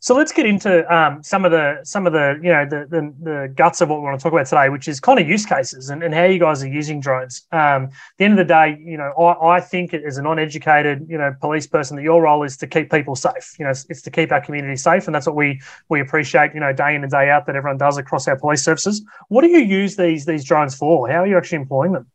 So 0.00 0.14
let's 0.14 0.32
get 0.32 0.46
into 0.46 0.90
um, 0.94 1.22
some 1.22 1.44
of 1.44 1.50
the 1.50 1.80
some 1.82 2.06
of 2.06 2.12
the 2.12 2.38
you 2.42 2.50
know 2.50 2.64
the, 2.64 2.86
the, 2.88 3.14
the 3.20 3.52
guts 3.54 3.80
of 3.80 3.88
what 3.88 3.98
we 3.98 4.04
want 4.04 4.18
to 4.18 4.22
talk 4.22 4.32
about 4.32 4.46
today, 4.46 4.68
which 4.68 4.88
is 4.88 5.00
kind 5.00 5.18
of 5.18 5.28
use 5.28 5.44
cases 5.44 5.90
and, 5.90 6.02
and 6.02 6.14
how 6.14 6.24
you 6.24 6.38
guys 6.38 6.62
are 6.62 6.68
using 6.68 7.00
drones. 7.00 7.46
Um, 7.52 7.84
at 7.84 7.92
the 8.16 8.24
end 8.24 8.38
of 8.38 8.46
the 8.46 8.52
day, 8.52 8.80
you 8.82 8.96
know, 8.96 9.12
I, 9.18 9.56
I 9.56 9.60
think 9.60 9.92
as 9.92 10.16
a 10.16 10.22
non-educated 10.22 11.06
you 11.08 11.18
know 11.18 11.34
police 11.40 11.66
person 11.66 11.96
that 11.96 12.04
your 12.04 12.22
role 12.22 12.42
is 12.44 12.56
to 12.58 12.66
keep 12.66 12.90
people 12.90 13.16
safe. 13.16 13.56
You 13.58 13.64
know, 13.64 13.72
it's, 13.72 13.86
it's 13.90 14.02
to 14.02 14.10
keep 14.10 14.30
our 14.32 14.40
community 14.40 14.76
safe, 14.76 15.06
and 15.06 15.14
that's 15.14 15.26
what 15.26 15.36
we 15.36 15.60
we 15.88 16.00
appreciate. 16.00 16.54
You 16.54 16.60
know, 16.60 16.72
day 16.72 16.94
in 16.94 17.02
and 17.02 17.10
day 17.10 17.28
out 17.28 17.46
that 17.46 17.56
everyone 17.56 17.78
does 17.78 17.98
across 17.98 18.26
our 18.28 18.36
police 18.36 18.64
services. 18.64 19.02
What 19.28 19.42
do 19.42 19.48
you 19.48 19.60
use 19.60 19.96
these 19.96 20.24
these 20.24 20.44
drones 20.44 20.74
for? 20.74 21.08
How 21.10 21.22
are 21.22 21.26
you 21.26 21.36
actually 21.36 21.56
employing 21.56 21.92
them? 21.92 22.06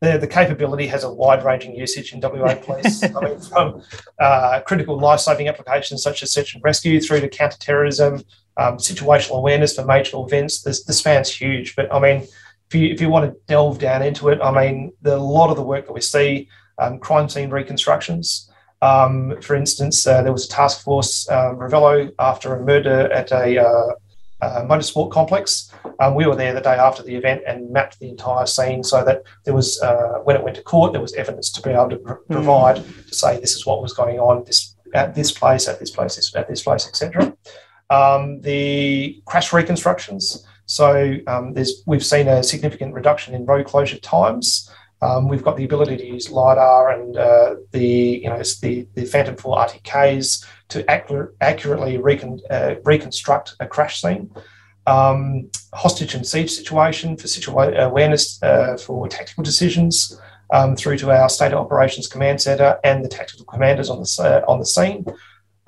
The, 0.00 0.18
the 0.18 0.26
capability 0.26 0.86
has 0.88 1.04
a 1.04 1.12
wide 1.12 1.44
ranging 1.44 1.74
usage 1.74 2.12
in 2.12 2.20
WA 2.20 2.54
Police. 2.54 3.02
I 3.02 3.20
mean, 3.20 3.40
from 3.40 3.82
uh, 4.18 4.60
critical 4.66 4.98
life 4.98 5.20
saving 5.20 5.48
applications 5.48 6.02
such 6.02 6.22
as 6.22 6.32
search 6.32 6.54
and 6.54 6.64
rescue 6.64 7.00
through 7.00 7.20
to 7.20 7.28
counter 7.28 7.58
terrorism, 7.58 8.22
um, 8.56 8.76
situational 8.78 9.38
awareness 9.38 9.74
for 9.74 9.84
major 9.84 10.18
events. 10.18 10.62
This, 10.62 10.84
the 10.84 10.92
span's 10.92 11.30
huge. 11.30 11.76
But 11.76 11.92
I 11.92 11.98
mean, 11.98 12.26
if 12.68 12.74
you, 12.74 12.88
if 12.88 13.00
you 13.00 13.08
want 13.08 13.30
to 13.30 13.38
delve 13.46 13.78
down 13.78 14.02
into 14.02 14.28
it, 14.28 14.40
I 14.42 14.50
mean, 14.50 14.92
the, 15.02 15.16
a 15.16 15.18
lot 15.18 15.50
of 15.50 15.56
the 15.56 15.62
work 15.62 15.86
that 15.86 15.92
we 15.92 16.00
see, 16.00 16.48
um, 16.78 16.98
crime 16.98 17.28
scene 17.28 17.50
reconstructions. 17.50 18.50
Um, 18.82 19.40
for 19.40 19.56
instance, 19.56 20.06
uh, 20.06 20.22
there 20.22 20.32
was 20.32 20.46
a 20.46 20.48
task 20.48 20.82
force, 20.82 21.28
uh, 21.28 21.54
Ravello, 21.54 22.12
after 22.18 22.54
a 22.54 22.62
murder 22.62 23.10
at 23.12 23.32
a 23.32 23.58
uh, 23.58 23.92
uh, 24.42 24.66
motorsport 24.66 25.10
complex. 25.10 25.72
Um, 26.00 26.14
we 26.14 26.26
were 26.26 26.36
there 26.36 26.52
the 26.52 26.60
day 26.60 26.74
after 26.74 27.02
the 27.02 27.14
event 27.14 27.42
and 27.46 27.70
mapped 27.70 27.98
the 27.98 28.08
entire 28.08 28.46
scene 28.46 28.82
so 28.82 29.04
that 29.04 29.22
there 29.44 29.54
was, 29.54 29.80
uh, 29.82 30.20
when 30.24 30.36
it 30.36 30.42
went 30.42 30.56
to 30.56 30.62
court, 30.62 30.92
there 30.92 31.00
was 31.00 31.14
evidence 31.14 31.50
to 31.52 31.62
be 31.62 31.70
able 31.70 31.90
to 31.90 31.96
pr- 31.96 32.12
hmm. 32.12 32.32
provide 32.32 32.76
mm. 32.76 33.08
to 33.08 33.14
say 33.14 33.40
this 33.40 33.54
is 33.54 33.66
what 33.66 33.82
was 33.82 33.92
going 33.92 34.18
on 34.18 34.44
this 34.44 34.76
at 34.94 35.14
this 35.14 35.32
place, 35.32 35.68
at 35.68 35.78
this 35.78 35.90
place, 35.90 36.34
at 36.34 36.48
this 36.48 36.62
place, 36.62 36.86
etc. 36.86 37.36
Um, 37.90 38.40
the 38.40 39.22
crash 39.26 39.52
reconstructions. 39.52 40.44
So 40.66 41.16
um, 41.26 41.54
there's 41.54 41.82
we've 41.86 42.04
seen 42.04 42.28
a 42.28 42.42
significant 42.42 42.94
reduction 42.94 43.34
in 43.34 43.46
road 43.46 43.66
closure 43.66 43.98
times. 43.98 44.70
Um, 45.02 45.28
we've 45.28 45.42
got 45.42 45.56
the 45.56 45.64
ability 45.64 45.98
to 45.98 46.06
use 46.06 46.30
lidar 46.30 46.90
and 46.90 47.16
uh, 47.16 47.56
the 47.72 48.20
you 48.22 48.28
know 48.28 48.42
the 48.62 48.88
the 48.94 49.04
Phantom 49.04 49.36
4 49.36 49.56
RTKs 49.56 50.44
to 50.68 50.90
accurately 51.40 51.98
recon, 51.98 52.40
uh, 52.50 52.76
reconstruct 52.84 53.54
a 53.60 53.66
crash 53.66 54.00
scene. 54.00 54.30
Um, 54.86 55.50
hostage 55.76 56.14
and 56.14 56.26
siege 56.26 56.50
situation 56.50 57.16
for 57.16 57.26
situa- 57.26 57.78
awareness 57.84 58.42
uh, 58.42 58.76
for 58.76 59.08
tactical 59.08 59.44
decisions 59.44 60.18
um, 60.52 60.76
through 60.76 60.96
to 60.98 61.10
our 61.10 61.28
state 61.28 61.52
operations 61.52 62.08
command 62.08 62.40
centre 62.40 62.78
and 62.82 63.04
the 63.04 63.08
tactical 63.08 63.44
commanders 63.44 63.90
on 63.90 63.98
the 63.98 64.08
uh, 64.20 64.50
on 64.50 64.58
the 64.58 64.66
scene. 64.66 65.04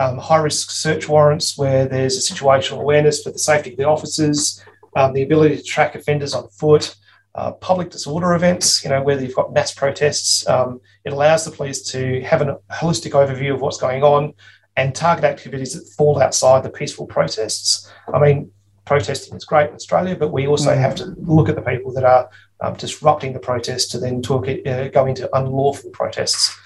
Um, 0.00 0.18
high 0.18 0.38
risk 0.38 0.70
search 0.70 1.08
warrants 1.08 1.58
where 1.58 1.86
there's 1.86 2.16
a 2.16 2.32
situational 2.32 2.80
awareness 2.80 3.22
for 3.22 3.30
the 3.30 3.38
safety 3.38 3.72
of 3.72 3.76
the 3.76 3.84
officers, 3.84 4.64
um, 4.96 5.12
the 5.12 5.22
ability 5.22 5.56
to 5.56 5.62
track 5.62 5.96
offenders 5.96 6.34
on 6.34 6.48
foot, 6.50 6.94
uh, 7.34 7.52
public 7.52 7.90
disorder 7.90 8.34
events, 8.34 8.84
you 8.84 8.90
know, 8.90 9.02
whether 9.02 9.22
you've 9.22 9.34
got 9.34 9.52
mass 9.52 9.74
protests, 9.74 10.48
um, 10.48 10.80
it 11.04 11.12
allows 11.12 11.44
the 11.44 11.50
police 11.50 11.82
to 11.82 12.20
have 12.22 12.42
a 12.42 12.58
holistic 12.70 13.12
overview 13.12 13.52
of 13.52 13.60
what's 13.60 13.78
going 13.78 14.04
on 14.04 14.32
and 14.76 14.94
target 14.94 15.24
activities 15.24 15.74
that 15.74 15.92
fall 15.96 16.22
outside 16.22 16.62
the 16.62 16.70
peaceful 16.70 17.06
protests. 17.06 17.90
I 18.14 18.20
mean, 18.20 18.52
protesting 18.88 19.36
is 19.36 19.44
great 19.44 19.68
in 19.68 19.76
Australia, 19.76 20.16
but 20.16 20.32
we 20.32 20.46
also 20.46 20.70
mm. 20.70 20.78
have 20.78 20.94
to 20.96 21.14
look 21.18 21.48
at 21.48 21.54
the 21.54 21.62
people 21.62 21.92
that 21.92 22.04
are 22.04 22.28
um, 22.60 22.74
disrupting 22.74 23.34
the 23.34 23.38
protest 23.38 23.90
to 23.92 23.98
then 23.98 24.22
talk 24.22 24.48
it, 24.48 24.66
uh, 24.66 24.88
go 24.88 25.06
into 25.06 25.28
unlawful 25.36 25.90
protests. 25.90 26.56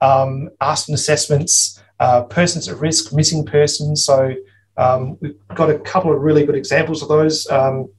Um, 0.00 0.50
arson 0.60 0.94
assessments, 0.94 1.82
uh, 2.00 2.22
persons 2.22 2.68
at 2.68 2.78
risk, 2.78 3.12
missing 3.12 3.44
persons. 3.44 4.04
So 4.04 4.34
um, 4.76 5.18
we've 5.20 5.36
got 5.54 5.70
a 5.70 5.78
couple 5.78 6.14
of 6.14 6.20
really 6.22 6.46
good 6.46 6.56
examples 6.56 7.02
of 7.02 7.08
those. 7.08 7.48
Um, 7.50 7.90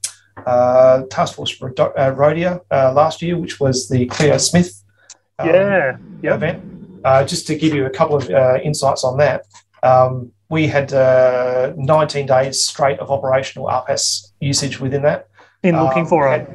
uh, 0.45 1.03
Task 1.09 1.35
Force 1.35 1.61
uh, 1.61 2.11
Rodia 2.21 2.61
uh, 2.71 2.91
last 2.93 3.21
year, 3.21 3.37
which 3.37 3.59
was 3.59 3.87
the 3.87 4.05
Cleo 4.07 4.37
Smith 4.37 4.83
um, 5.39 5.49
yeah, 5.49 5.97
yep. 6.21 6.35
event. 6.35 6.63
Uh, 7.05 7.23
just 7.23 7.47
to 7.47 7.55
give 7.55 7.73
you 7.73 7.85
a 7.85 7.89
couple 7.89 8.15
of 8.15 8.29
uh, 8.29 8.57
insights 8.63 9.03
on 9.03 9.17
that, 9.17 9.45
um, 9.83 10.31
we 10.49 10.67
had 10.67 10.93
uh, 10.93 11.73
19 11.75 12.25
days 12.25 12.63
straight 12.63 12.99
of 12.99 13.11
operational 13.11 13.67
RPAS 13.67 14.31
usage 14.39 14.79
within 14.79 15.01
that. 15.03 15.27
In 15.63 15.81
looking 15.81 16.03
um, 16.03 16.07
for 16.07 16.27
a 16.27 16.45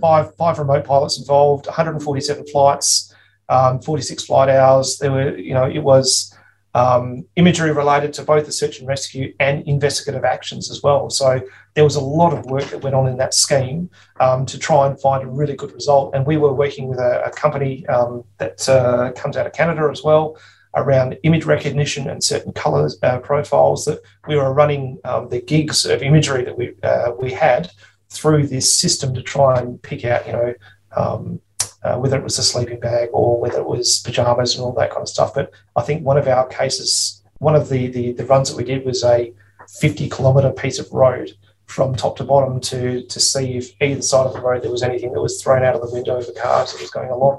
five 0.00 0.34
five 0.36 0.58
remote 0.58 0.84
pilots 0.84 1.18
involved, 1.18 1.66
147 1.66 2.46
flights, 2.48 3.14
um, 3.48 3.80
46 3.80 4.24
flight 4.24 4.48
hours. 4.48 4.98
There 4.98 5.10
were, 5.10 5.36
you 5.36 5.54
know, 5.54 5.64
it 5.64 5.78
was 5.78 6.34
um, 6.74 7.24
imagery 7.36 7.72
related 7.72 8.12
to 8.14 8.22
both 8.22 8.46
the 8.46 8.52
search 8.52 8.78
and 8.78 8.86
rescue 8.86 9.34
and 9.40 9.66
investigative 9.66 10.24
actions 10.24 10.70
as 10.70 10.82
well. 10.82 11.10
So 11.10 11.40
there 11.74 11.84
was 11.84 11.96
a 11.96 12.00
lot 12.00 12.32
of 12.32 12.44
work 12.46 12.64
that 12.66 12.82
went 12.82 12.94
on 12.94 13.08
in 13.08 13.16
that 13.16 13.34
scheme 13.34 13.90
um, 14.20 14.44
to 14.46 14.58
try 14.58 14.86
and 14.86 15.00
find 15.00 15.24
a 15.24 15.26
really 15.26 15.56
good 15.56 15.72
result. 15.72 16.14
And 16.14 16.26
we 16.26 16.36
were 16.36 16.52
working 16.52 16.88
with 16.88 16.98
a, 16.98 17.24
a 17.24 17.30
company 17.30 17.86
um, 17.86 18.24
that 18.36 18.68
uh, 18.68 19.12
comes 19.12 19.36
out 19.36 19.46
of 19.46 19.52
Canada 19.52 19.88
as 19.90 20.02
well 20.04 20.36
around 20.74 21.18
image 21.22 21.44
recognition 21.44 22.08
and 22.08 22.22
certain 22.22 22.52
color 22.52 22.88
uh, 23.02 23.18
profiles 23.18 23.84
that 23.84 24.00
we 24.26 24.36
were 24.36 24.52
running 24.52 24.98
um, 25.04 25.28
the 25.28 25.40
gigs 25.40 25.84
of 25.84 26.02
imagery 26.02 26.44
that 26.44 26.56
we 26.56 26.74
uh, 26.82 27.12
we 27.18 27.32
had 27.32 27.70
through 28.10 28.46
this 28.46 28.76
system 28.76 29.14
to 29.14 29.22
try 29.22 29.58
and 29.58 29.82
pick 29.82 30.04
out, 30.04 30.26
you 30.26 30.32
know, 30.32 30.54
um, 30.96 31.40
uh, 31.82 31.96
whether 31.96 32.16
it 32.18 32.24
was 32.24 32.38
a 32.38 32.42
sleeping 32.42 32.80
bag 32.80 33.08
or 33.12 33.40
whether 33.40 33.58
it 33.58 33.66
was 33.66 34.00
pajamas 34.00 34.54
and 34.54 34.64
all 34.64 34.72
that 34.72 34.90
kind 34.90 35.02
of 35.02 35.08
stuff. 35.08 35.34
But 35.34 35.52
I 35.76 35.82
think 35.82 36.04
one 36.04 36.18
of 36.18 36.26
our 36.26 36.46
cases, 36.46 37.22
one 37.38 37.54
of 37.54 37.68
the, 37.68 37.88
the, 37.88 38.12
the 38.12 38.24
runs 38.24 38.50
that 38.50 38.56
we 38.56 38.64
did 38.64 38.84
was 38.84 39.04
a 39.04 39.32
50 39.80 40.08
kilometre 40.08 40.52
piece 40.52 40.78
of 40.78 40.90
road 40.92 41.32
from 41.66 41.94
top 41.94 42.16
to 42.16 42.24
bottom 42.24 42.60
to, 42.60 43.02
to 43.02 43.20
see 43.20 43.58
if 43.58 43.70
either 43.82 44.00
side 44.00 44.26
of 44.26 44.32
the 44.32 44.40
road 44.40 44.62
there 44.62 44.70
was 44.70 44.82
anything 44.82 45.12
that 45.12 45.20
was 45.20 45.42
thrown 45.42 45.62
out 45.62 45.74
of 45.74 45.82
the 45.82 45.94
window 45.94 46.16
of 46.16 46.26
the 46.26 46.32
cars 46.32 46.72
that 46.72 46.80
was 46.80 46.90
going 46.90 47.10
along. 47.10 47.38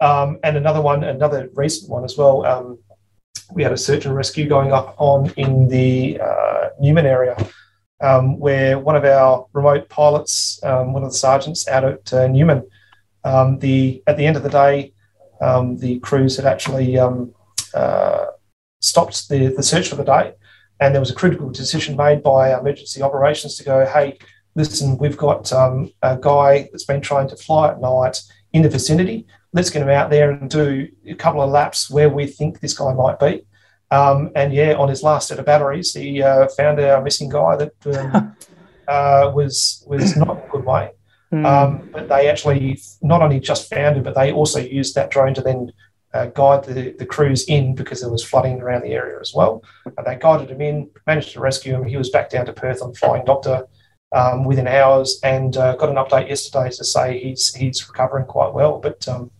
Um, 0.00 0.38
and 0.44 0.56
another 0.56 0.80
one, 0.80 1.04
another 1.04 1.50
recent 1.54 1.90
one 1.90 2.04
as 2.04 2.16
well. 2.16 2.46
Um, 2.46 2.78
we 3.52 3.62
had 3.62 3.72
a 3.72 3.76
search 3.76 4.04
and 4.04 4.14
rescue 4.14 4.48
going 4.48 4.72
up 4.72 4.94
on 4.98 5.30
in 5.36 5.68
the 5.68 6.20
uh, 6.20 6.68
Newman 6.80 7.06
area, 7.06 7.36
um, 8.00 8.38
where 8.38 8.78
one 8.78 8.94
of 8.94 9.04
our 9.04 9.46
remote 9.52 9.88
pilots, 9.88 10.60
um, 10.62 10.92
one 10.92 11.02
of 11.02 11.10
the 11.10 11.16
sergeants 11.16 11.66
out 11.68 11.84
at 11.84 12.12
uh, 12.12 12.26
Newman, 12.28 12.62
um, 13.24 13.58
the 13.58 14.02
at 14.06 14.16
the 14.16 14.26
end 14.26 14.36
of 14.36 14.42
the 14.42 14.50
day, 14.50 14.92
um, 15.40 15.78
the 15.78 15.98
crews 16.00 16.36
had 16.36 16.46
actually 16.46 16.98
uh, 16.98 18.26
stopped 18.80 19.28
the, 19.28 19.48
the 19.48 19.62
search 19.62 19.88
for 19.88 19.96
the 19.96 20.04
day, 20.04 20.34
and 20.80 20.94
there 20.94 21.00
was 21.00 21.10
a 21.10 21.14
critical 21.14 21.50
decision 21.50 21.96
made 21.96 22.22
by 22.22 22.56
emergency 22.56 23.02
operations 23.02 23.56
to 23.56 23.64
go, 23.64 23.84
hey, 23.86 24.18
listen, 24.54 24.98
we've 24.98 25.16
got 25.16 25.50
a 25.50 26.18
guy 26.20 26.68
that's 26.70 26.84
been 26.84 27.00
trying 27.00 27.28
to 27.28 27.36
fly 27.36 27.70
at 27.70 27.80
night 27.80 28.22
in 28.52 28.62
the 28.62 28.68
vicinity. 28.68 29.26
Let's 29.52 29.70
get 29.70 29.82
him 29.82 29.88
out 29.88 30.10
there 30.10 30.30
and 30.30 30.50
do 30.50 30.88
a 31.06 31.14
couple 31.14 31.42
of 31.42 31.50
laps 31.50 31.90
where 31.90 32.10
we 32.10 32.26
think 32.26 32.60
this 32.60 32.76
guy 32.76 32.92
might 32.92 33.18
be. 33.18 33.44
Um, 33.90 34.30
and 34.34 34.52
yeah, 34.52 34.74
on 34.74 34.88
his 34.88 35.02
last 35.02 35.28
set 35.28 35.38
of 35.38 35.46
batteries, 35.46 35.94
he 35.94 36.22
uh, 36.22 36.48
found 36.48 36.78
our 36.80 37.02
missing 37.02 37.30
guy 37.30 37.56
that 37.56 37.86
um, 37.86 38.36
uh, 38.88 39.32
was 39.34 39.82
was 39.86 40.16
not 40.16 40.36
in 40.36 40.44
a 40.44 40.48
good 40.50 40.64
way. 40.64 40.90
Mm. 41.32 41.46
Um, 41.46 41.90
but 41.92 42.08
they 42.08 42.28
actually 42.28 42.80
not 43.02 43.22
only 43.22 43.40
just 43.40 43.70
found 43.70 43.96
him, 43.96 44.02
but 44.02 44.14
they 44.14 44.32
also 44.32 44.60
used 44.60 44.94
that 44.94 45.10
drone 45.10 45.34
to 45.34 45.42
then 45.42 45.72
uh, 46.14 46.26
guide 46.26 46.64
the, 46.64 46.94
the 46.98 47.06
crews 47.06 47.44
in 47.48 47.74
because 47.74 48.00
there 48.00 48.10
was 48.10 48.24
flooding 48.24 48.60
around 48.60 48.82
the 48.82 48.92
area 48.92 49.18
as 49.20 49.34
well. 49.34 49.62
And 49.84 50.06
they 50.06 50.16
guided 50.16 50.50
him 50.50 50.60
in, 50.60 50.90
managed 51.06 51.32
to 51.32 51.40
rescue 51.40 51.74
him. 51.74 51.84
He 51.84 51.96
was 51.96 52.10
back 52.10 52.30
down 52.30 52.46
to 52.46 52.52
Perth 52.52 52.82
on 52.82 52.94
flying 52.94 53.24
doctor 53.24 53.66
um, 54.12 54.44
within 54.44 54.66
hours, 54.66 55.20
and 55.22 55.56
uh, 55.56 55.76
got 55.76 55.90
an 55.90 55.96
update 55.96 56.28
yesterday 56.28 56.70
to 56.70 56.84
say 56.84 57.18
he's 57.18 57.54
he's 57.54 57.86
recovering 57.86 58.24
quite 58.24 58.54
well. 58.54 58.78
But 58.78 59.06
um, 59.06 59.30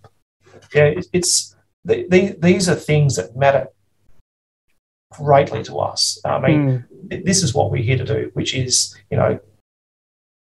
yeah, 0.74 0.84
it, 0.84 1.06
it's 1.12 1.56
the, 1.84 2.06
the, 2.08 2.36
these 2.38 2.68
are 2.68 2.74
things 2.74 3.16
that 3.16 3.36
matter 3.36 3.68
greatly 5.12 5.62
to 5.64 5.78
us. 5.78 6.20
I 6.24 6.38
mean, 6.38 6.84
mm. 7.10 7.24
this 7.24 7.42
is 7.42 7.54
what 7.54 7.70
we're 7.70 7.82
here 7.82 7.98
to 7.98 8.04
do, 8.04 8.30
which 8.34 8.54
is 8.54 8.96
you 9.10 9.16
know 9.16 9.40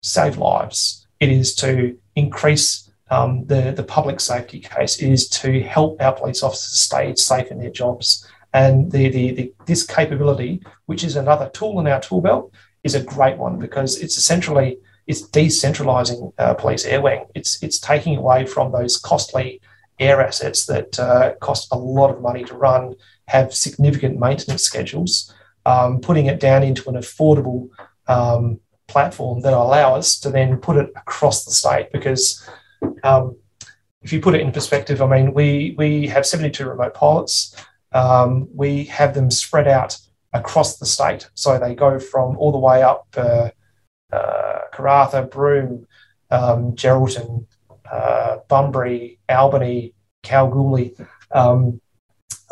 save 0.04 0.38
lives 0.38 1.08
It 1.20 1.30
is 1.30 1.56
to 1.56 1.98
increase 2.16 2.90
um, 3.10 3.46
the, 3.46 3.72
the 3.72 3.84
public 3.84 4.20
safety 4.20 4.60
case. 4.60 5.02
It 5.02 5.12
is 5.12 5.28
to 5.30 5.62
help 5.62 6.02
our 6.02 6.14
police 6.14 6.44
officers 6.44 6.80
stay 6.80 7.16
safe 7.16 7.52
in 7.52 7.60
their 7.60 7.72
jobs. 7.72 8.28
And 8.54 8.92
the, 8.92 9.10
the, 9.10 9.32
the, 9.32 9.54
this 9.66 9.86
capability, 9.86 10.62
which 10.86 11.04
is 11.04 11.16
another 11.16 11.50
tool 11.50 11.80
in 11.80 11.88
our 11.88 12.00
tool 12.00 12.22
belt, 12.22 12.54
is 12.84 12.96
a 12.96 13.04
great 13.04 13.38
one 13.38 13.60
because 13.60 13.98
it's 13.98 14.18
essentially 14.18 14.78
it's 15.08 15.28
decentralizing 15.30 16.34
uh, 16.38 16.54
police 16.54 16.86
air 16.86 17.02
wing. 17.02 17.26
It's 17.34 17.62
it's 17.64 17.80
taking 17.80 18.18
away 18.18 18.46
from 18.46 18.72
those 18.72 18.98
costly 18.98 19.62
air 20.00 20.22
assets 20.22 20.66
that 20.66 21.00
uh, 21.00 21.34
cost 21.42 21.68
a 21.72 21.78
lot 21.78 22.10
of 22.10 22.22
money 22.22 22.44
to 22.44 22.54
run, 22.54 22.96
have 23.28 23.54
significant 23.54 24.20
maintenance 24.20 24.64
schedules, 24.64 25.34
um, 25.66 26.00
putting 26.00 26.28
it 26.28 26.40
down 26.40 26.64
into 26.64 26.90
an 26.90 26.96
affordable 26.96 27.70
um, 28.08 28.60
platform 28.88 29.42
that 29.42 29.54
allow 29.54 29.96
us 29.96 30.20
to 30.20 30.30
then 30.30 30.58
put 30.58 30.78
it 30.78 30.90
across 30.96 31.46
the 31.46 31.52
state. 31.52 31.92
Because 31.92 32.48
um, 33.04 33.36
if 34.02 34.14
you 34.14 34.22
put 34.22 34.36
it 34.36 34.42
in 34.42 34.52
perspective, 34.52 35.02
I 35.02 35.08
mean, 35.08 35.34
we 35.34 35.76
we 35.78 36.08
have 36.08 36.26
72 36.26 36.66
remote 36.66 36.94
pilots. 36.94 37.56
Um, 37.92 38.48
we 38.54 38.86
have 38.86 39.14
them 39.14 39.32
spread 39.32 39.68
out 39.68 39.98
across 40.34 40.78
the 40.78 40.86
state, 40.86 41.30
so 41.34 41.58
they 41.58 41.74
go 41.76 42.00
from 42.00 42.38
all 42.38 42.52
the 42.52 42.58
way 42.58 42.84
up 42.84 43.08
uh, 43.18 43.50
uh, 44.12 44.60
Karratha, 44.74 45.30
Broome, 45.30 45.88
um, 46.30 46.74
Geraldton, 46.76 47.46
uh, 47.92 48.38
Bunbury, 48.48 49.20
Albany, 49.30 49.94
Kalgoorlie. 50.24 50.96
Um, 51.32 51.82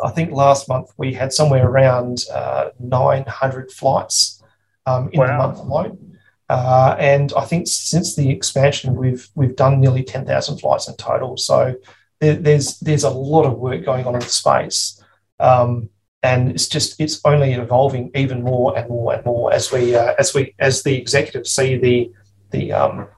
I 0.02 0.10
think 0.10 0.32
last 0.32 0.68
month 0.68 0.90
we 0.96 1.14
had 1.14 1.32
somewhere 1.32 1.66
around 1.66 2.24
uh, 2.32 2.70
900 2.78 3.70
flights 3.70 4.42
um, 4.84 5.08
in 5.12 5.20
wow. 5.20 5.26
the 5.26 5.38
month 5.38 5.58
alone. 5.58 6.18
Uh, 6.48 6.94
and 6.98 7.32
I 7.36 7.44
think 7.44 7.66
since 7.66 8.14
the 8.14 8.30
expansion, 8.30 8.94
we've 8.94 9.28
we've 9.34 9.56
done 9.56 9.80
nearly 9.80 10.04
10,000 10.04 10.58
flights 10.58 10.88
in 10.88 10.94
total. 10.96 11.36
So 11.36 11.74
there, 12.20 12.34
there's 12.34 12.78
there's 12.78 13.04
a 13.04 13.10
lot 13.10 13.46
of 13.46 13.58
work 13.58 13.84
going 13.84 14.06
on 14.06 14.14
in 14.14 14.20
the 14.20 14.26
space, 14.26 15.02
um, 15.40 15.90
and 16.22 16.50
it's 16.50 16.68
just 16.68 17.00
it's 17.00 17.20
only 17.24 17.54
evolving 17.54 18.12
even 18.14 18.42
more 18.42 18.78
and 18.78 18.88
more 18.88 19.14
and 19.14 19.24
more 19.24 19.52
as 19.52 19.72
we 19.72 19.96
uh, 19.96 20.14
as 20.18 20.34
we 20.34 20.54
as 20.60 20.84
the 20.84 20.96
executives 20.96 21.50
see 21.50 21.76
the 21.78 22.12
the 22.50 22.72
um, 22.72 23.08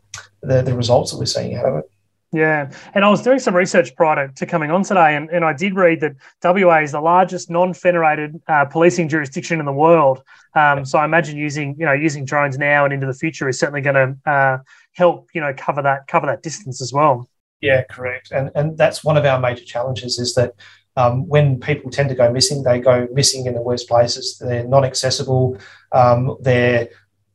the, 0.42 0.62
the 0.62 0.74
results 0.74 1.12
that 1.12 1.18
we're 1.18 1.26
seeing 1.26 1.56
out 1.56 1.66
of 1.66 1.78
it. 1.78 1.90
Yeah. 2.32 2.70
And 2.94 3.04
I 3.04 3.08
was 3.08 3.22
doing 3.22 3.38
some 3.38 3.56
research 3.56 3.96
prior 3.96 4.28
to, 4.28 4.46
coming 4.46 4.70
on 4.70 4.82
today, 4.82 5.16
and, 5.16 5.30
and 5.30 5.44
I 5.44 5.54
did 5.54 5.74
read 5.74 6.00
that 6.00 6.14
WA 6.44 6.80
is 6.80 6.92
the 6.92 7.00
largest 7.00 7.48
non-federated 7.48 8.40
uh, 8.46 8.66
policing 8.66 9.08
jurisdiction 9.08 9.60
in 9.60 9.66
the 9.66 9.72
world. 9.72 10.22
Um, 10.54 10.84
so 10.84 10.98
I 10.98 11.06
imagine 11.06 11.38
using, 11.38 11.74
you 11.78 11.86
know, 11.86 11.92
using 11.92 12.26
drones 12.26 12.58
now 12.58 12.84
and 12.84 12.92
into 12.92 13.06
the 13.06 13.14
future 13.14 13.48
is 13.48 13.58
certainly 13.58 13.80
going 13.80 13.94
to 13.94 14.30
uh, 14.30 14.58
help, 14.92 15.30
you 15.34 15.40
know, 15.40 15.54
cover 15.56 15.80
that 15.82 16.06
cover 16.06 16.26
that 16.26 16.42
distance 16.42 16.82
as 16.82 16.92
well. 16.92 17.28
Yeah, 17.62 17.84
correct. 17.84 18.30
And 18.30 18.50
and 18.54 18.76
that's 18.76 19.02
one 19.02 19.16
of 19.16 19.24
our 19.24 19.40
major 19.40 19.64
challenges 19.64 20.18
is 20.18 20.34
that 20.34 20.54
um, 20.96 21.28
when 21.28 21.60
people 21.60 21.90
tend 21.90 22.08
to 22.10 22.14
go 22.14 22.30
missing, 22.30 22.62
they 22.62 22.80
go 22.80 23.08
missing 23.12 23.46
in 23.46 23.54
the 23.54 23.62
worst 23.62 23.88
places. 23.88 24.36
They're 24.38 24.66
not 24.66 24.84
accessible. 24.84 25.56
Um, 25.92 26.36
they 26.40 26.88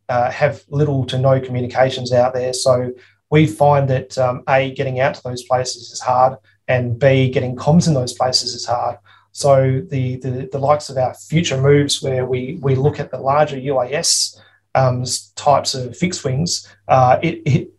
uh, 0.09 0.29
have 0.29 0.63
little 0.67 1.05
to 1.05 1.17
no 1.17 1.39
communications 1.39 2.11
out 2.11 2.33
there. 2.33 2.53
So 2.53 2.91
we 3.33 3.47
find 3.47 3.89
that 3.89 4.15
um, 4.19 4.43
A, 4.47 4.75
getting 4.75 4.99
out 4.99 5.15
to 5.15 5.23
those 5.23 5.41
places 5.41 5.89
is 5.89 5.99
hard, 5.99 6.37
and 6.67 6.99
B, 6.99 7.31
getting 7.31 7.55
comms 7.55 7.87
in 7.87 7.95
those 7.95 8.13
places 8.13 8.53
is 8.53 8.63
hard. 8.63 8.97
So 9.31 9.81
the, 9.89 10.17
the, 10.17 10.49
the 10.51 10.59
likes 10.59 10.91
of 10.91 10.97
our 10.97 11.15
future 11.15 11.59
moves 11.59 11.99
where 12.03 12.27
we, 12.27 12.59
we 12.61 12.75
look 12.75 12.99
at 12.99 13.09
the 13.09 13.17
larger 13.17 13.57
UAS 13.57 14.39
um, 14.75 15.03
types 15.35 15.73
of 15.73 15.97
fixed 15.97 16.23
wings, 16.23 16.71
uh, 16.87 17.17
it, 17.23 17.41
it, 17.45 17.69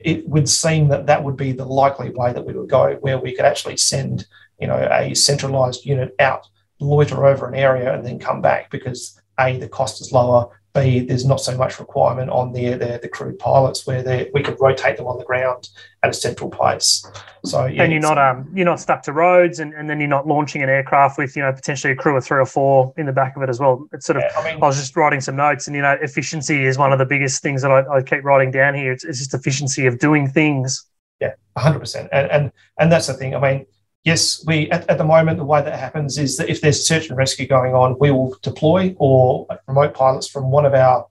it 0.00 0.28
would 0.28 0.48
seem 0.48 0.88
that 0.88 1.06
that 1.06 1.22
would 1.22 1.36
be 1.36 1.52
the 1.52 1.64
likely 1.64 2.10
way 2.10 2.32
that 2.32 2.44
we 2.44 2.52
would 2.52 2.68
go, 2.68 2.94
where 3.02 3.20
we 3.20 3.36
could 3.36 3.44
actually 3.44 3.76
send 3.76 4.26
you 4.60 4.66
know 4.66 4.88
a 4.90 5.14
centralized 5.14 5.86
unit 5.86 6.12
out, 6.18 6.48
loiter 6.80 7.24
over 7.24 7.46
an 7.46 7.54
area, 7.54 7.94
and 7.94 8.04
then 8.04 8.18
come 8.18 8.40
back 8.40 8.68
because 8.72 9.20
a 9.38 9.56
the 9.58 9.68
cost 9.68 10.00
is 10.00 10.10
lower, 10.10 10.60
B, 10.74 11.00
there's 11.00 11.26
not 11.26 11.40
so 11.40 11.56
much 11.56 11.78
requirement 11.78 12.30
on 12.30 12.52
the, 12.52 12.70
the, 12.70 12.98
the 13.02 13.08
crewed 13.08 13.38
pilots 13.38 13.86
where 13.86 14.02
they 14.02 14.30
we 14.32 14.42
could 14.42 14.58
rotate 14.58 14.96
them 14.96 15.06
on 15.06 15.18
the 15.18 15.24
ground 15.24 15.68
at 16.02 16.10
a 16.10 16.14
central 16.14 16.48
place. 16.48 17.06
So 17.44 17.66
yeah, 17.66 17.82
and 17.82 17.92
you're 17.92 18.00
not 18.00 18.16
um 18.16 18.50
you're 18.54 18.64
not 18.64 18.80
stuck 18.80 19.02
to 19.02 19.12
roads, 19.12 19.58
and, 19.58 19.74
and 19.74 19.90
then 19.90 20.00
you're 20.00 20.08
not 20.08 20.26
launching 20.26 20.62
an 20.62 20.70
aircraft 20.70 21.18
with 21.18 21.36
you 21.36 21.42
know 21.42 21.52
potentially 21.52 21.92
a 21.92 21.96
crew 21.96 22.16
of 22.16 22.24
three 22.24 22.40
or 22.40 22.46
four 22.46 22.94
in 22.96 23.04
the 23.04 23.12
back 23.12 23.36
of 23.36 23.42
it 23.42 23.50
as 23.50 23.60
well. 23.60 23.86
It's 23.92 24.06
sort 24.06 24.16
of 24.16 24.22
yeah, 24.22 24.40
I, 24.40 24.44
mean, 24.44 24.62
I, 24.62 24.66
was 24.66 24.78
just 24.78 24.96
writing 24.96 25.20
some 25.20 25.36
notes, 25.36 25.66
and 25.66 25.76
you 25.76 25.82
know 25.82 25.96
efficiency 26.00 26.64
is 26.64 26.78
one 26.78 26.92
of 26.92 26.98
the 26.98 27.06
biggest 27.06 27.42
things 27.42 27.60
that 27.62 27.70
I, 27.70 27.96
I 27.96 28.02
keep 28.02 28.24
writing 28.24 28.50
down 28.50 28.74
here. 28.74 28.92
It's, 28.92 29.04
it's 29.04 29.18
just 29.18 29.34
efficiency 29.34 29.86
of 29.86 29.98
doing 29.98 30.26
things. 30.26 30.86
Yeah, 31.20 31.34
hundred 31.58 31.80
percent, 31.80 32.08
and 32.12 32.30
and 32.30 32.52
and 32.78 32.90
that's 32.90 33.08
the 33.08 33.14
thing. 33.14 33.34
I 33.34 33.40
mean, 33.40 33.66
yes, 34.04 34.44
we 34.46 34.70
at, 34.70 34.88
at, 34.88 34.98
the 34.98 35.04
moment 35.04 35.38
the 35.38 35.44
way 35.44 35.62
that 35.62 35.78
happens 35.78 36.18
is 36.18 36.36
that 36.36 36.48
if 36.48 36.60
there's 36.60 36.86
search 36.86 37.08
and 37.08 37.16
rescue 37.16 37.46
going 37.46 37.74
on, 37.74 37.96
we 37.98 38.10
will 38.10 38.36
deploy 38.42 38.94
or 38.98 39.46
remote 39.66 39.94
pilots 39.94 40.28
from 40.28 40.50
one 40.50 40.66
of 40.66 40.74
our 40.74 41.06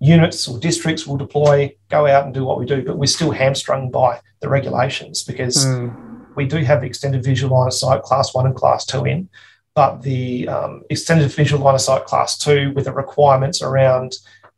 units 0.00 0.48
or 0.48 0.58
districts 0.58 1.06
will 1.06 1.16
deploy, 1.16 1.72
go 1.88 2.06
out 2.06 2.24
and 2.24 2.34
do 2.34 2.44
what 2.44 2.58
we 2.58 2.66
do, 2.66 2.82
but 2.82 2.98
we're 2.98 3.06
still 3.06 3.30
hamstrung 3.30 3.90
by 3.90 4.20
the 4.40 4.48
regulations 4.48 5.22
because 5.22 5.64
mm. 5.64 6.26
we 6.34 6.44
do 6.44 6.58
have 6.58 6.82
extended 6.82 7.22
visual 7.22 7.56
line 7.56 7.68
of 7.68 7.72
sight 7.72 8.02
class 8.02 8.34
one 8.34 8.46
and 8.46 8.56
class 8.56 8.84
two 8.84 9.04
in, 9.04 9.28
but 9.74 10.02
the 10.02 10.48
um, 10.48 10.82
extended 10.90 11.30
visual 11.30 11.62
line 11.62 11.76
of 11.76 11.80
sight 11.80 12.04
class 12.04 12.36
two 12.36 12.72
with 12.72 12.86
the 12.86 12.92
requirements 12.92 13.62
around 13.62 14.16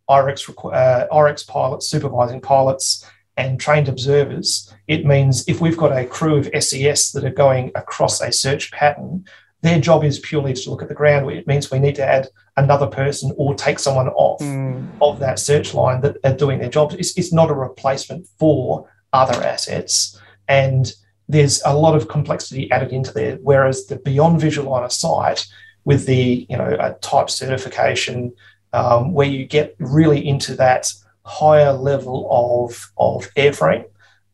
IREX, 0.08 0.48
uh, 0.72 1.06
IREX 1.12 1.46
pilots, 1.46 1.88
supervising 1.88 2.40
pilots, 2.40 3.06
and 3.36 3.58
trained 3.60 3.88
observers, 3.88 4.72
it 4.86 5.04
means 5.04 5.46
if 5.48 5.60
we've 5.60 5.76
got 5.76 5.96
a 5.96 6.06
crew 6.06 6.36
of 6.36 6.50
SES 6.62 7.12
that 7.12 7.24
are 7.24 7.30
going 7.30 7.72
across 7.74 8.20
a 8.20 8.30
search 8.30 8.70
pattern, 8.70 9.24
their 9.62 9.80
job 9.80 10.04
is 10.04 10.18
purely 10.18 10.52
to 10.52 10.70
look 10.70 10.82
at 10.82 10.88
the 10.88 10.94
ground. 10.94 11.30
It 11.30 11.46
means 11.46 11.70
we 11.70 11.78
need 11.78 11.94
to 11.96 12.06
add 12.06 12.28
another 12.56 12.86
person 12.86 13.32
or 13.36 13.54
take 13.54 13.78
someone 13.78 14.08
off 14.08 14.40
mm. 14.40 14.86
of 15.00 15.18
that 15.20 15.38
search 15.38 15.72
line 15.74 16.02
that 16.02 16.18
are 16.22 16.36
doing 16.36 16.58
their 16.58 16.68
jobs. 16.68 16.94
It's, 16.94 17.16
it's 17.16 17.32
not 17.32 17.50
a 17.50 17.54
replacement 17.54 18.26
for 18.38 18.88
other 19.12 19.42
assets. 19.42 20.20
And 20.48 20.92
there's 21.28 21.62
a 21.64 21.74
lot 21.74 21.96
of 21.96 22.08
complexity 22.08 22.70
added 22.70 22.92
into 22.92 23.12
there. 23.12 23.38
Whereas 23.42 23.86
the 23.86 23.96
beyond 23.96 24.40
visual 24.40 24.70
line 24.70 24.84
of 24.84 24.92
sight 24.92 25.46
with 25.84 26.04
the, 26.06 26.46
you 26.48 26.56
know, 26.56 26.76
a 26.78 26.92
type 27.00 27.30
certification, 27.30 28.32
um, 28.74 29.12
where 29.12 29.26
you 29.26 29.46
get 29.46 29.76
really 29.78 30.26
into 30.26 30.54
that 30.56 30.92
higher 31.24 31.72
level 31.72 32.28
of, 32.30 32.92
of 32.96 33.32
airframe 33.34 33.84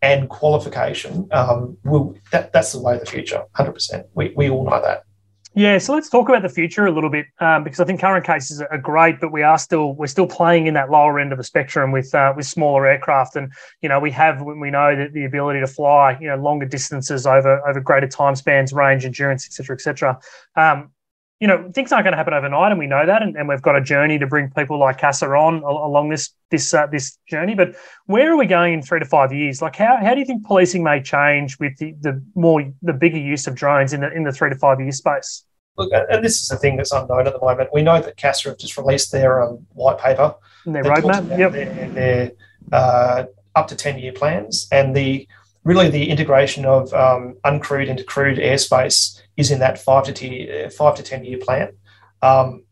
and 0.03 0.29
qualification, 0.29 1.29
um, 1.33 1.77
will 1.85 2.17
that, 2.33 2.53
that's 2.53 2.73
the 2.73 2.81
way 2.81 2.95
of 2.95 3.01
the 3.01 3.07
future, 3.07 3.43
100%. 3.57 4.05
We, 4.15 4.33
we 4.37 4.49
all 4.49 4.65
know 4.65 4.81
that. 4.83 5.05
Yeah, 5.55 5.79
so 5.79 5.95
let's 5.95 6.09
talk 6.09 6.29
about 6.29 6.43
the 6.43 6.49
future 6.49 6.87
a 6.87 6.93
little 6.93 7.11
bit 7.11 7.27
um, 7.41 7.65
because 7.65 7.81
I 7.81 7.85
think 7.85 8.01
current 8.01 8.25
cases 8.25 8.63
are 8.63 8.79
great, 8.79 9.21
but 9.21 9.33
we 9.33 9.43
are 9.43 9.59
still 9.59 9.95
we're 9.95 10.07
still 10.07 10.29
playing 10.29 10.69
in 10.69 10.75
that 10.75 10.91
lower 10.91 11.19
end 11.19 11.33
of 11.33 11.39
the 11.39 11.45
spectrum 11.45 11.91
with 11.91 12.15
uh, 12.15 12.33
with 12.37 12.47
smaller 12.47 12.87
aircraft, 12.87 13.35
and 13.35 13.53
you 13.83 13.89
know 13.89 13.99
we 13.99 14.13
have 14.13 14.41
we 14.43 14.71
know 14.71 14.95
that 14.95 15.13
the 15.13 15.25
ability 15.25 15.59
to 15.59 15.67
fly 15.67 16.17
you 16.21 16.29
know 16.29 16.37
longer 16.37 16.67
distances 16.67 17.27
over 17.27 17.67
over 17.69 17.81
greater 17.81 18.07
time 18.07 18.37
spans, 18.37 18.73
range, 18.73 19.05
endurance, 19.05 19.45
etc., 19.45 19.75
etc. 19.75 20.21
Um, 20.55 20.93
you 21.41 21.49
know, 21.49 21.71
things 21.75 21.91
aren't 21.91 22.05
going 22.05 22.13
to 22.13 22.19
happen 22.19 22.35
overnight, 22.35 22.71
and 22.71 22.79
we 22.79 22.87
know 22.87 23.07
that, 23.07 23.23
and, 23.23 23.35
and 23.35 23.49
we've 23.49 23.63
got 23.63 23.75
a 23.75 23.81
journey 23.81 24.19
to 24.19 24.27
bring 24.27 24.51
people 24.51 24.79
like 24.79 24.99
CASA 24.99 25.27
on 25.27 25.63
along 25.63 26.11
this 26.11 26.35
this 26.51 26.75
uh, 26.75 26.87
this 26.87 27.17
journey. 27.27 27.55
But 27.55 27.75
where 28.05 28.31
are 28.31 28.37
we 28.37 28.45
going 28.45 28.75
in 28.75 28.83
three 28.83 29.01
to 29.01 29.07
five 29.07 29.33
years? 29.33 29.63
Like, 29.63 29.75
how, 29.75 29.97
how 30.03 30.13
do 30.13 30.21
you 30.21 30.27
think 30.27 30.45
policing 30.45 30.83
may 30.85 31.01
change 31.01 31.59
with 31.59 31.79
the, 31.79 31.95
the 32.03 32.23
more 32.35 32.71
the 32.83 32.93
bigger 32.93 33.17
use 33.17 33.47
of 33.47 33.55
drones 33.55 33.95
in 33.95 34.03
the 34.03 34.13
in 34.13 34.25
the 34.25 34.33
three 34.33 34.51
to 34.51 34.57
five 34.57 34.81
year 34.81 34.93
space? 34.93 35.45
Look, 35.79 35.91
and 35.93 36.23
this 36.23 36.43
is 36.43 36.51
a 36.51 36.59
thing 36.59 36.77
that's 36.77 36.93
unknown 36.93 37.27
at 37.27 37.33
the 37.33 37.41
moment. 37.41 37.71
We 37.73 37.83
know 37.83 38.03
that 38.03 38.19
CASA 38.19 38.51
have 38.51 38.59
just 38.59 38.77
released 38.77 39.11
their 39.11 39.43
um, 39.43 39.67
white 39.73 39.99
paper, 39.99 40.35
and 40.67 40.75
their 40.75 40.85
roadmap, 40.85 41.39
yep, 41.39 41.53
their, 41.53 41.91
their 41.91 42.33
uh, 42.71 43.25
up 43.55 43.67
to 43.69 43.77
ten 43.77 43.99
year 43.99 44.13
plans, 44.13 44.69
and 44.71 44.95
the 44.95 45.27
really 45.65 45.91
the 45.91 46.09
integration 46.09 46.65
of 46.65 46.93
um, 46.95 47.35
uncrewed 47.45 47.89
into 47.89 48.05
crewed 48.05 48.39
airspace 48.39 49.21
is 49.37 49.51
in 49.51 49.59
that 49.61 49.79
five 49.79 50.05
to 50.05 50.13
ten, 50.13 50.67
uh, 50.67 50.71
five 50.71 50.95
to 50.97 51.03
ten 51.03 51.25
year 51.25 51.39
plan. 51.39 51.73
Um, 52.23 52.65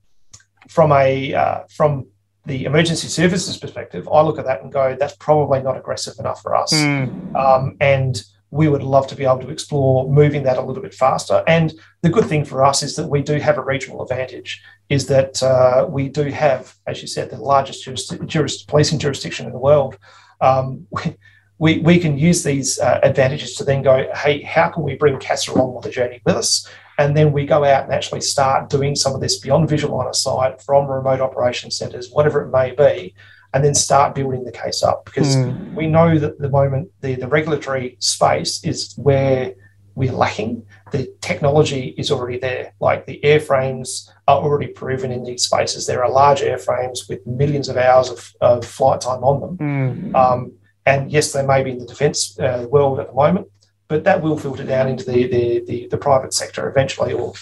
from 0.69 0.93
a 0.93 1.35
uh, 1.35 1.61
from 1.71 2.07
the 2.47 2.65
emergency 2.65 3.09
services 3.09 3.59
perspective, 3.59 4.09
I 4.11 4.23
look 4.23 4.39
at 4.39 4.47
that 4.47 4.63
and 4.63 4.73
go, 4.73 4.97
that's 4.99 5.17
probably 5.17 5.63
not 5.63 5.77
aggressive 5.77 6.15
enough 6.19 6.41
for 6.41 6.57
us. 6.57 6.73
Mm. 6.73 7.37
Um, 7.37 7.77
and 7.81 8.23
we 8.51 8.69
would 8.69 8.83
love 8.83 9.07
to 9.09 9.15
be 9.15 9.25
able 9.25 9.41
to 9.41 9.51
explore 9.51 10.11
moving 10.11 10.43
that 10.45 10.57
a 10.57 10.63
little 10.63 10.83
bit 10.83 10.95
faster. 10.95 11.45
And 11.47 11.75
the 12.01 12.09
good 12.09 12.25
thing 12.25 12.47
for 12.47 12.65
us 12.65 12.83
is 12.83 12.97
that 12.97 13.09
we 13.09 13.21
do 13.23 13.35
have 13.35 13.59
a 13.59 13.63
regional 13.63 14.03
advantage, 14.03 14.63
is 14.89 15.07
that 15.09 15.43
uh, 15.43 15.87
we 15.89 16.09
do 16.09 16.25
have, 16.31 16.75
as 16.87 17.03
you 17.03 17.09
said, 17.09 17.29
the 17.29 17.37
largest 17.37 17.85
juris- 17.85 18.63
policing 18.63 18.99
jurisdiction 18.99 19.45
in 19.45 19.53
the 19.53 19.59
world. 19.59 19.99
Um, 20.41 20.87
we, 20.91 21.17
we, 21.59 21.79
we 21.79 21.99
can 21.99 22.17
use 22.17 22.43
these 22.45 22.79
uh, 22.79 23.01
advantages 23.03 23.55
to 23.57 23.65
then 23.65 23.83
go, 23.83 24.09
hey, 24.15 24.43
how 24.43 24.69
can 24.69 24.83
we 24.83 24.95
bring 24.95 25.19
CASA 25.19 25.53
along 25.53 25.77
on 25.77 25.83
the 25.83 25.91
journey 25.91 26.21
with 26.25 26.37
us? 26.37 26.69
And 26.99 27.17
then 27.17 27.33
we 27.33 27.47
go 27.47 27.65
out 27.65 27.85
and 27.85 27.93
actually 27.93 28.21
start 28.21 28.71
doing 28.71 28.95
some 28.95 29.15
of 29.15 29.21
this 29.21 29.39
beyond 29.39 29.69
visual 29.69 29.97
line 29.97 30.09
of 30.09 30.17
sight 30.17 30.61
from 30.63 30.87
remote 30.87 31.21
operation 31.21 31.71
centres, 31.71 32.11
whatever 32.11 32.43
it 32.43 32.51
may 32.51 32.73
be, 32.73 33.15
and 33.55 33.65
then 33.65 33.75
start 33.75 34.15
building 34.15 34.45
the 34.45 34.53
case 34.53 34.83
up 34.83 35.05
because 35.05 35.37
mm. 35.37 35.75
we 35.75 35.87
know 35.87 36.19
that 36.19 36.39
the 36.39 36.51
moment 36.51 36.91
the, 37.01 37.15
the 37.15 37.29
regulatory 37.29 37.97
space 37.99 38.63
is 38.63 38.95
where 38.97 39.55
we're 39.95 40.13
lacking. 40.13 40.65
The 40.93 41.13
technology 41.21 41.95
is 41.99 42.11
already 42.11 42.39
there. 42.39 42.73
Like 42.79 43.07
the 43.07 43.21
airframes 43.25 44.11
are 44.29 44.39
already 44.39 44.69
proven 44.69 45.11
in 45.11 45.25
these 45.25 45.45
spaces. 45.45 45.87
There 45.87 46.05
are 46.05 46.11
large 46.11 46.41
airframes 46.41 47.09
with 47.09 47.27
millions 47.27 47.69
of 47.69 47.77
hours 47.77 48.11
of, 48.11 48.33
of 48.41 48.65
flight 48.65 49.01
time 49.01 49.25
on 49.25 49.41
them. 49.41 49.57
Mm. 49.59 50.15
Um, 50.15 50.53
and 50.89 51.13
yes, 51.13 51.33
they 51.33 51.45
may 51.45 51.63
be 51.63 51.73
in 51.73 51.79
the 51.79 51.87
defence 51.87 52.39
uh, 52.41 52.67
world 52.71 52.99
at 52.99 53.09
the 53.09 53.13
moment, 53.13 53.47
but 53.89 54.05
that 54.05 54.23
will 54.23 54.39
filter 54.39 54.65
down 54.65 54.89
into 54.89 55.05
the, 55.05 55.27
the, 55.27 55.65
the, 55.67 55.89
the, 55.89 55.99
private 55.99 56.33
sector 56.33 56.69
eventually, 56.69 57.13
or 57.13 57.35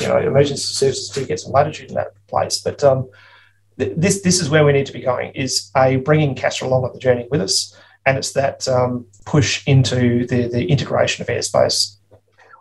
you 0.00 0.08
know, 0.08 0.18
emergency 0.18 0.72
services 0.72 1.10
do 1.10 1.26
get 1.26 1.38
some 1.40 1.52
latitude 1.52 1.90
in 1.90 1.96
that 1.96 2.12
place. 2.28 2.60
But 2.60 2.82
um, 2.82 3.10
th- 3.78 3.92
this 3.96 4.22
this 4.22 4.40
is 4.40 4.48
where 4.48 4.64
we 4.64 4.72
need 4.72 4.86
to 4.86 4.92
be 4.92 5.02
going: 5.02 5.32
is 5.34 5.70
a 5.76 5.96
bringing 5.96 6.34
CASA 6.34 6.64
along 6.64 6.84
on 6.84 6.92
the 6.94 6.98
journey 6.98 7.28
with 7.30 7.42
us, 7.42 7.76
and 8.06 8.16
it's 8.16 8.32
that 8.32 8.66
um, 8.68 9.06
push 9.26 9.62
into 9.66 10.26
the 10.26 10.48
the 10.48 10.64
integration 10.66 11.20
of 11.20 11.28
airspace 11.28 11.93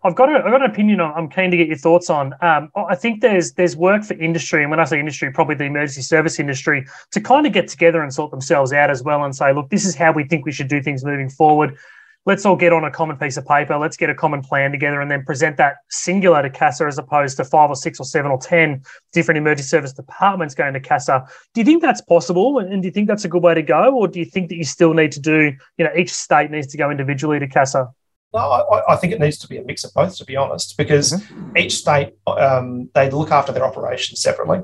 I've 0.06 0.16
got, 0.16 0.30
a, 0.30 0.40
I've 0.40 0.52
got 0.52 0.62
an 0.62 0.70
opinion 0.70 1.00
on. 1.00 1.14
I'm 1.14 1.30
keen 1.30 1.50
to 1.52 1.56
get 1.56 1.68
your 1.68 1.78
thoughts 1.78 2.10
on. 2.10 2.34
Um, 2.42 2.70
I 2.76 2.96
think 2.96 3.22
there's 3.22 3.54
there's 3.54 3.78
work 3.78 4.04
for 4.04 4.16
industry, 4.16 4.62
and 4.62 4.70
when 4.70 4.80
I 4.80 4.84
say 4.84 5.00
industry, 5.00 5.32
probably 5.32 5.56
the 5.56 5.64
emergency 5.64 6.02
service 6.02 6.40
industry, 6.40 6.86
to 7.12 7.22
kind 7.22 7.48
of 7.48 7.54
get 7.54 7.70
together 7.70 8.02
and 8.02 8.14
sort 8.14 8.30
themselves 8.30 8.74
out 8.74 8.90
as 8.90 9.02
well, 9.02 9.24
and 9.24 9.34
say, 9.34 9.54
look, 9.54 9.70
this 9.70 9.86
is 9.86 9.96
how 9.96 10.12
we 10.12 10.26
think 10.26 10.46
we 10.46 10.52
should 10.52 10.68
do 10.68 10.82
things 10.82 11.06
moving 11.06 11.30
forward. 11.30 11.78
Let's 12.26 12.46
all 12.46 12.56
get 12.56 12.72
on 12.72 12.86
a 12.86 12.92
common 12.92 13.18
piece 13.18 13.36
of 13.36 13.46
paper. 13.46 13.78
Let's 13.78 13.98
get 13.98 14.10
a 14.10 14.16
common 14.16 14.42
plan 14.42 14.72
together, 14.72 15.00
and 15.00 15.10
then 15.10 15.24
present 15.24 15.56
that 15.58 15.78
singular 15.90 16.42
to 16.42 16.50
CASA 16.50 16.86
as 16.86 16.98
opposed 16.98 17.38
to 17.38 17.46
five 17.46 17.70
or 17.70 17.76
six 17.76 17.98
or 18.00 18.06
seven 18.06 18.30
or 18.30 18.38
ten 18.40 18.82
different 19.14 19.38
emergency 19.38 19.70
service 19.70 19.94
departments 19.94 20.54
going 20.54 20.74
to 20.74 20.82
CASA. 20.82 21.26
Do 21.54 21.62
you 21.62 21.66
think 21.66 21.82
that's 21.82 22.02
possible, 22.02 22.60
and 22.60 22.82
do 22.82 22.88
you 22.88 22.92
think 22.92 23.08
that's 23.08 23.24
a 23.24 23.30
good 23.30 23.42
way 23.42 23.54
to 23.54 23.62
go, 23.62 23.96
or 23.96 24.10
do 24.10 24.20
you 24.20 24.26
think 24.26 24.50
that 24.50 24.56
you 24.56 24.66
still 24.66 24.94
need 24.94 25.14
to 25.14 25.22
do, 25.22 25.54
you 25.78 25.86
know, 25.86 25.92
each 25.96 26.12
state 26.12 26.52
needs 26.52 26.68
to 26.68 26.78
go 26.78 26.92
individually 26.92 27.40
to 27.40 27.48
CASA? 27.48 27.90
No, 28.34 28.40
I, 28.40 28.94
I, 28.94 28.96
think 28.96 29.14
it 29.14 29.20
needs 29.20 29.38
to 29.40 29.48
be 29.48 29.58
a 29.58 29.64
mix 29.64 29.84
of 29.84 29.94
both, 29.94 30.18
to 30.18 30.26
be 30.26 30.36
honest, 30.36 30.76
because 30.76 31.12
mm-hmm. 31.12 31.58
each 31.58 31.76
state 31.76 32.14
um, 32.26 32.90
they 32.96 33.10
look 33.12 33.32
after 33.32 33.52
their 33.52 33.66
operations 33.66 34.22
separately, 34.22 34.62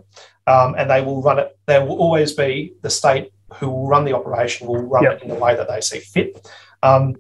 um, 0.48 0.74
and 0.78 0.90
they 0.90 1.02
will 1.02 1.22
run 1.22 1.38
it. 1.38 1.58
There 1.68 1.86
will 1.86 1.98
always 1.98 2.34
be 2.34 2.74
the 2.82 2.90
state 2.90 3.32
who 3.54 3.70
will 3.70 3.88
run 3.88 4.06
the 4.06 4.16
operation 4.16 4.68
will 4.68 4.82
run 4.82 5.04
yep. 5.04 5.18
it 5.18 5.24
in 5.24 5.30
the 5.30 5.36
way 5.36 5.56
that 5.56 5.68
they 5.68 5.82
see 5.82 6.00
fit. 6.00 6.48
Um, 6.82 7.16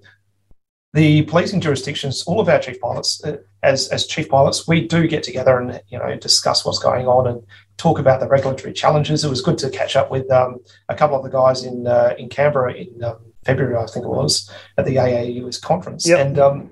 the 0.93 1.21
policing 1.23 1.61
jurisdictions, 1.61 2.23
all 2.23 2.39
of 2.39 2.49
our 2.49 2.59
chief 2.59 2.79
pilots, 2.81 3.23
uh, 3.23 3.37
as 3.61 3.89
as 3.89 4.07
chief 4.07 4.27
pilots, 4.27 4.67
we 4.67 4.87
do 4.87 5.07
get 5.07 5.21
together 5.21 5.59
and 5.59 5.79
you 5.89 5.99
know 5.99 6.15
discuss 6.17 6.65
what's 6.65 6.79
going 6.79 7.07
on 7.07 7.27
and 7.27 7.43
talk 7.77 7.99
about 7.99 8.19
the 8.19 8.27
regulatory 8.27 8.73
challenges. 8.73 9.23
It 9.23 9.29
was 9.29 9.41
good 9.41 9.57
to 9.59 9.69
catch 9.69 9.95
up 9.95 10.09
with 10.09 10.29
um, 10.31 10.57
a 10.87 10.95
couple 10.95 11.15
of 11.15 11.23
the 11.23 11.29
guys 11.29 11.63
in 11.63 11.85
uh, 11.85 12.15
in 12.17 12.27
Canberra 12.27 12.73
in 12.73 13.03
um, 13.03 13.28
February, 13.49 13.75
I 13.75 13.85
think 13.87 14.05
it 14.05 14.09
was, 14.09 14.49
at 14.77 14.85
the 14.85 14.97
AAUS 14.97 15.59
conference. 15.61 16.07
Yep. 16.07 16.19
And 16.19 16.39
um, 16.39 16.69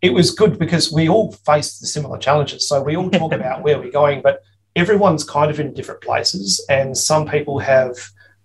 it 0.00 0.12
was 0.14 0.30
good 0.30 0.58
because 0.58 0.90
we 0.92 1.08
all 1.08 1.32
faced 1.32 1.80
the 1.80 1.86
similar 1.86 2.18
challenges. 2.18 2.66
So 2.68 2.82
we 2.82 2.96
all 2.96 3.10
talk 3.22 3.32
about 3.32 3.62
where 3.62 3.78
we're 3.78 3.90
going, 3.90 4.22
but 4.22 4.42
everyone's 4.74 5.24
kind 5.24 5.50
of 5.50 5.60
in 5.60 5.74
different 5.74 6.00
places. 6.00 6.64
And 6.70 6.96
some 6.96 7.26
people 7.26 7.58
have 7.58 7.94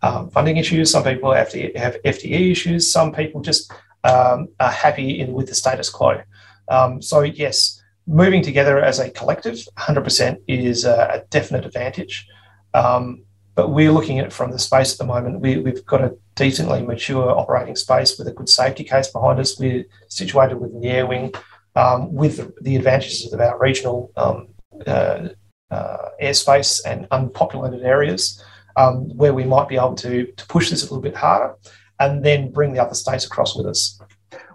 um, 0.01 0.29
funding 0.31 0.57
issues, 0.57 0.91
some 0.91 1.03
people 1.03 1.33
have, 1.33 1.49
to 1.51 1.71
have 1.77 1.95
FTE 2.03 2.51
issues, 2.51 2.91
some 2.91 3.13
people 3.13 3.41
just 3.41 3.71
um, 4.03 4.49
are 4.59 4.71
happy 4.71 5.21
in, 5.21 5.31
with 5.31 5.47
the 5.47 5.55
status 5.55 5.89
quo. 5.89 6.21
Um, 6.67 7.01
so, 7.01 7.21
yes, 7.21 7.81
moving 8.05 8.41
together 8.41 8.81
as 8.81 8.99
a 8.99 9.09
collective 9.11 9.65
100% 9.77 10.37
is 10.47 10.83
a, 10.83 10.95
a 11.15 11.19
definite 11.29 11.65
advantage. 11.65 12.27
Um, 12.73 13.23
but 13.55 13.69
we're 13.69 13.91
looking 13.91 14.19
at 14.19 14.25
it 14.25 14.33
from 14.33 14.51
the 14.51 14.59
space 14.59 14.93
at 14.93 14.97
the 14.97 15.05
moment. 15.05 15.39
We, 15.39 15.63
have 15.63 15.85
got 15.85 16.01
a 16.01 16.15
decently 16.35 16.81
mature 16.81 17.29
operating 17.29 17.75
space 17.75 18.17
with 18.17 18.27
a 18.27 18.31
good 18.31 18.49
safety 18.49 18.83
case 18.83 19.07
behind 19.07 19.39
us. 19.39 19.59
We're 19.59 19.85
situated 20.07 20.55
within 20.59 20.81
the 20.81 20.89
air 20.89 21.05
wing 21.05 21.33
um, 21.75 22.13
with 22.13 22.37
the, 22.37 22.53
the, 22.61 22.75
advantages 22.75 23.31
of 23.31 23.39
our 23.39 23.59
regional 23.59 24.11
um, 24.17 24.47
uh, 24.87 25.29
uh, 25.69 26.09
airspace 26.21 26.81
and 26.85 27.07
unpopulated 27.11 27.83
areas 27.83 28.43
um, 28.75 29.09
where 29.17 29.33
we 29.33 29.43
might 29.43 29.67
be 29.67 29.75
able 29.75 29.95
to, 29.95 30.25
to 30.25 30.45
push 30.47 30.69
this 30.69 30.81
a 30.81 30.85
little 30.85 31.01
bit 31.01 31.15
harder 31.15 31.55
and 31.99 32.23
then 32.23 32.51
bring 32.51 32.73
the 32.73 32.81
other 32.81 32.95
states 32.95 33.25
across 33.25 33.55
with 33.55 33.65
us. 33.65 33.99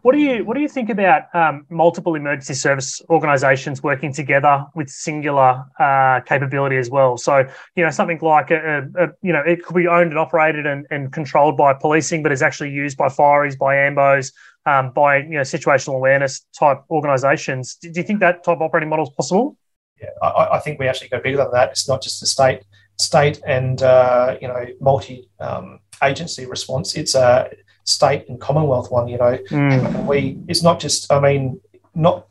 What 0.02 0.12
do 0.12 0.18
you 0.18 0.44
what 0.44 0.54
do 0.54 0.60
you 0.60 0.68
think 0.68 0.90
about 0.90 1.34
um, 1.34 1.66
multiple 1.70 2.14
emergency 2.14 2.54
service 2.54 3.02
organisations 3.10 3.82
working 3.82 4.12
together 4.12 4.64
with 4.74 4.88
singular 4.88 5.64
uh, 5.78 6.20
capability 6.20 6.76
as 6.76 6.90
well? 6.90 7.16
So 7.16 7.44
you 7.76 7.84
know 7.84 7.90
something 7.90 8.18
like 8.20 8.50
a, 8.50 8.88
a, 8.96 9.04
a, 9.04 9.08
you 9.22 9.32
know 9.32 9.42
it 9.46 9.64
could 9.64 9.76
be 9.76 9.86
owned 9.86 10.10
and 10.10 10.18
operated 10.18 10.66
and, 10.66 10.86
and 10.90 11.12
controlled 11.12 11.56
by 11.56 11.74
policing, 11.74 12.22
but 12.22 12.32
is 12.32 12.42
actually 12.42 12.70
used 12.70 12.96
by 12.96 13.08
fireys, 13.08 13.58
by 13.58 13.74
ambos, 13.74 14.32
um, 14.66 14.92
by 14.92 15.18
you 15.18 15.30
know 15.30 15.40
situational 15.40 15.96
awareness 15.96 16.44
type 16.58 16.82
organisations. 16.90 17.76
Do, 17.76 17.90
do 17.90 18.00
you 18.00 18.06
think 18.06 18.20
that 18.20 18.44
type 18.44 18.56
of 18.56 18.62
operating 18.62 18.88
model 18.88 19.06
is 19.06 19.12
possible? 19.16 19.56
Yeah, 20.00 20.10
I, 20.22 20.56
I, 20.56 20.58
think 20.60 20.78
we 20.78 20.86
actually 20.86 21.08
go 21.08 21.20
bigger 21.20 21.38
than 21.38 21.50
that. 21.52 21.70
It's 21.70 21.88
not 21.88 22.02
just 22.02 22.22
a 22.22 22.26
state 22.26 22.62
state 23.00 23.40
and 23.46 23.82
uh, 23.82 24.36
you 24.40 24.48
know 24.48 24.64
multi 24.80 25.28
um, 25.40 25.80
agency 26.02 26.46
response. 26.46 26.94
It's 26.94 27.14
a 27.14 27.50
state 27.84 28.28
and 28.28 28.40
Commonwealth 28.40 28.90
one. 28.90 29.08
You 29.08 29.18
know, 29.18 29.38
mm. 29.50 30.06
we 30.06 30.38
it's 30.48 30.62
not 30.62 30.80
just. 30.80 31.12
I 31.12 31.20
mean, 31.20 31.60
not 31.94 32.26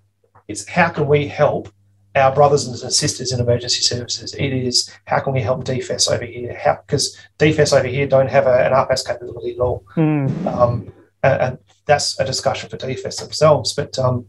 it's 0.48 0.68
how 0.68 0.90
can 0.90 1.08
we 1.08 1.28
help 1.28 1.70
our 2.18 2.34
brothers 2.34 2.68
and 2.68 2.94
sisters 2.94 3.32
in 3.32 3.40
emergency 3.40 3.82
services. 3.82 4.34
It 4.34 4.54
is 4.54 4.92
how 5.06 5.20
can 5.20 5.34
we 5.34 5.42
help 5.42 5.64
DFES 5.64 6.12
over 6.12 6.26
here? 6.26 6.58
How 6.58 6.80
because 6.86 7.18
DFES 7.40 7.78
over 7.78 7.88
here 7.88 8.08
don't 8.08 8.30
have 8.30 8.48
a, 8.48 8.66
an 8.66 8.74
RPAS 8.74 9.06
capability 9.06 9.54
at 9.54 9.60
all. 9.60 9.84
Mm. 9.96 10.46
Um, 10.46 10.94
and, 11.24 11.42
and, 11.42 11.58
that's 11.86 12.20
a 12.20 12.26
discussion 12.26 12.70
for 12.70 12.76
DFES 12.76 13.22
themselves. 13.22 13.72
But 13.74 13.98
um, 13.98 14.28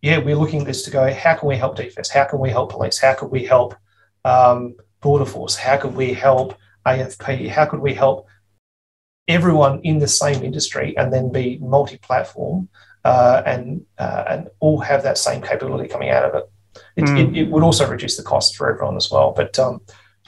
yeah, 0.00 0.16
we're 0.16 0.34
looking 0.34 0.60
at 0.62 0.66
this 0.66 0.82
to 0.84 0.90
go. 0.90 1.12
How 1.12 1.34
can 1.34 1.46
we 1.46 1.56
help 1.56 1.76
DFES? 1.76 2.08
How 2.08 2.24
can 2.24 2.38
we 2.38 2.48
help 2.48 2.72
police? 2.72 2.98
How 2.98 3.12
can 3.12 3.28
we 3.28 3.44
help 3.44 3.74
um, 4.24 4.76
border 5.02 5.26
force? 5.26 5.56
How 5.56 5.76
could 5.76 5.94
we 5.94 6.14
help 6.14 6.56
AFP? 6.86 7.50
How 7.50 7.66
could 7.66 7.80
we 7.80 7.92
help 7.92 8.28
everyone 9.30 9.80
in 9.82 9.98
the 9.98 10.08
same 10.08 10.42
industry 10.42 10.96
and 10.96 11.12
then 11.12 11.30
be 11.30 11.58
multi-platform 11.58 12.68
uh, 13.04 13.42
and 13.46 13.84
uh, 13.98 14.24
and 14.28 14.48
all 14.60 14.80
have 14.80 15.02
that 15.02 15.18
same 15.18 15.40
capability 15.40 15.88
coming 15.88 16.10
out 16.10 16.24
of 16.24 16.34
it. 16.34 16.50
It, 16.96 17.04
mm. 17.04 17.18
it, 17.18 17.36
it 17.36 17.50
would 17.50 17.62
also 17.62 17.88
reduce 17.88 18.16
the 18.16 18.22
cost 18.22 18.56
for 18.56 18.70
everyone 18.70 18.96
as 18.96 19.10
well. 19.10 19.32
But 19.32 19.58
um, 19.58 19.80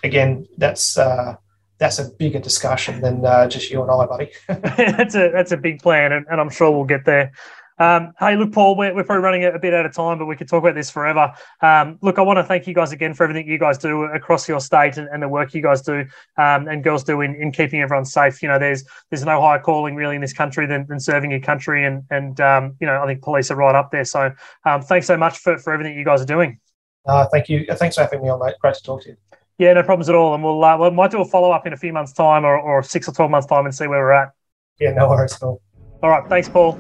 again, 0.03 0.47
that's 0.57 0.97
uh, 0.97 1.37
that's 1.79 1.99
a 1.99 2.09
bigger 2.09 2.39
discussion 2.39 3.01
than 3.01 3.25
uh, 3.25 3.49
just 3.49 3.71
you 3.71 3.83
and 3.83 3.91
I, 3.91 4.07
buddy. 4.07 4.31
that's 4.49 5.15
a 5.15 5.31
that's 5.31 5.53
a 5.53 5.57
big 5.57 5.83
plan, 5.83 6.13
and, 6.13 6.27
and 6.31 6.41
I'm 6.41 6.51
sure 6.51 6.71
we'll 6.71 6.85
get 6.85 7.05
there. 7.05 7.33
Um, 7.79 8.13
hey, 8.19 8.37
look, 8.37 8.53
Paul, 8.53 8.77
we're, 8.77 8.95
we're, 8.95 9.05
probably 9.05 9.23
running 9.23 9.45
a 9.45 9.59
bit 9.59 9.75
out 9.75 9.87
of 9.87 9.95
time, 9.95 10.19
but 10.19 10.27
we 10.27 10.37
could 10.37 10.49
talk 10.49 10.63
about 10.63 10.75
this 10.75 10.91
forever. 10.91 11.33
Um, 11.61 11.99
look, 12.03 12.19
I 12.19 12.23
want 12.23 12.39
to 12.39 12.45
thank 12.45 12.67
you 12.67 12.75
guys 12.75 12.93
again 12.93 13.15
for 13.15 13.25
everything 13.25 13.49
you 13.49 13.59
guys 13.59 13.79
do 13.79 14.05
across 14.05 14.49
your 14.49 14.61
state 14.61 14.99
and, 14.99 15.09
and 15.09 15.23
the 15.23 15.29
work 15.29 15.55
you 15.55 15.63
guys 15.63 15.83
do 15.83 16.01
um, 16.37 16.69
and 16.69 16.85
girls 16.85 17.05
do 17.05 17.21
in, 17.23 17.35
in, 17.37 17.53
keeping 17.53 17.81
everyone 17.81 18.05
safe. 18.05 18.43
You 18.43 18.49
know, 18.49 18.59
there's 18.59 18.85
there's 19.11 19.25
no 19.25 19.41
higher 19.41 19.59
calling 19.59 19.95
really 19.95 20.15
in 20.15 20.21
this 20.21 20.33
country 20.33 20.67
than, 20.67 20.87
than 20.87 21.01
serving 21.01 21.31
your 21.31 21.41
country, 21.41 21.85
and 21.85 22.05
and 22.11 22.41
um, 22.41 22.77
you 22.81 22.87
know, 22.87 23.03
I 23.03 23.07
think 23.07 23.23
police 23.23 23.51
are 23.51 23.57
right 23.57 23.75
up 23.75 23.91
there. 23.91 24.05
So, 24.05 24.33
um, 24.65 24.83
thanks 24.83 25.07
so 25.07 25.17
much 25.17 25.39
for, 25.39 25.59
for 25.59 25.73
everything 25.73 25.99
you 25.99 26.05
guys 26.05 26.21
are 26.21 26.27
doing. 26.27 26.59
Uh, 27.07 27.27
thank 27.33 27.49
you. 27.49 27.67
Thanks 27.75 27.97
for 27.97 28.03
having 28.03 28.23
me 28.23 28.29
on, 28.29 28.41
mate. 28.41 28.55
Great 28.61 28.75
to 28.75 28.83
talk 28.83 29.03
to 29.03 29.11
you. 29.11 29.17
Yeah, 29.59 29.73
no 29.75 29.83
problems 29.83 30.09
at 30.09 30.15
all. 30.15 30.35
And 30.35 30.43
we'll 30.43 30.63
uh, 30.65 30.77
we 30.79 30.91
might 30.91 31.11
do 31.11 31.21
a 31.21 31.25
follow 31.25 31.51
up 31.51 31.67
in 31.67 31.73
a 31.73 31.77
few 31.77 31.93
months' 31.93 32.13
time 32.13 32.45
or, 32.45 32.59
or 32.59 32.83
six 32.83 33.09
or 33.09 33.13
twelve 33.13 33.31
months' 33.31 33.47
time 33.47 33.65
and 33.65 33.75
see 33.75 33.87
where 33.87 34.01
we're 34.01 34.13
at. 34.13 34.31
Yeah, 34.79 34.93
no 34.93 35.09
worries 35.09 35.35
at 35.35 35.43
all. 35.43 35.61
All 36.03 36.11
right. 36.11 36.29
Thanks, 36.29 36.49
Paul. 36.49 36.79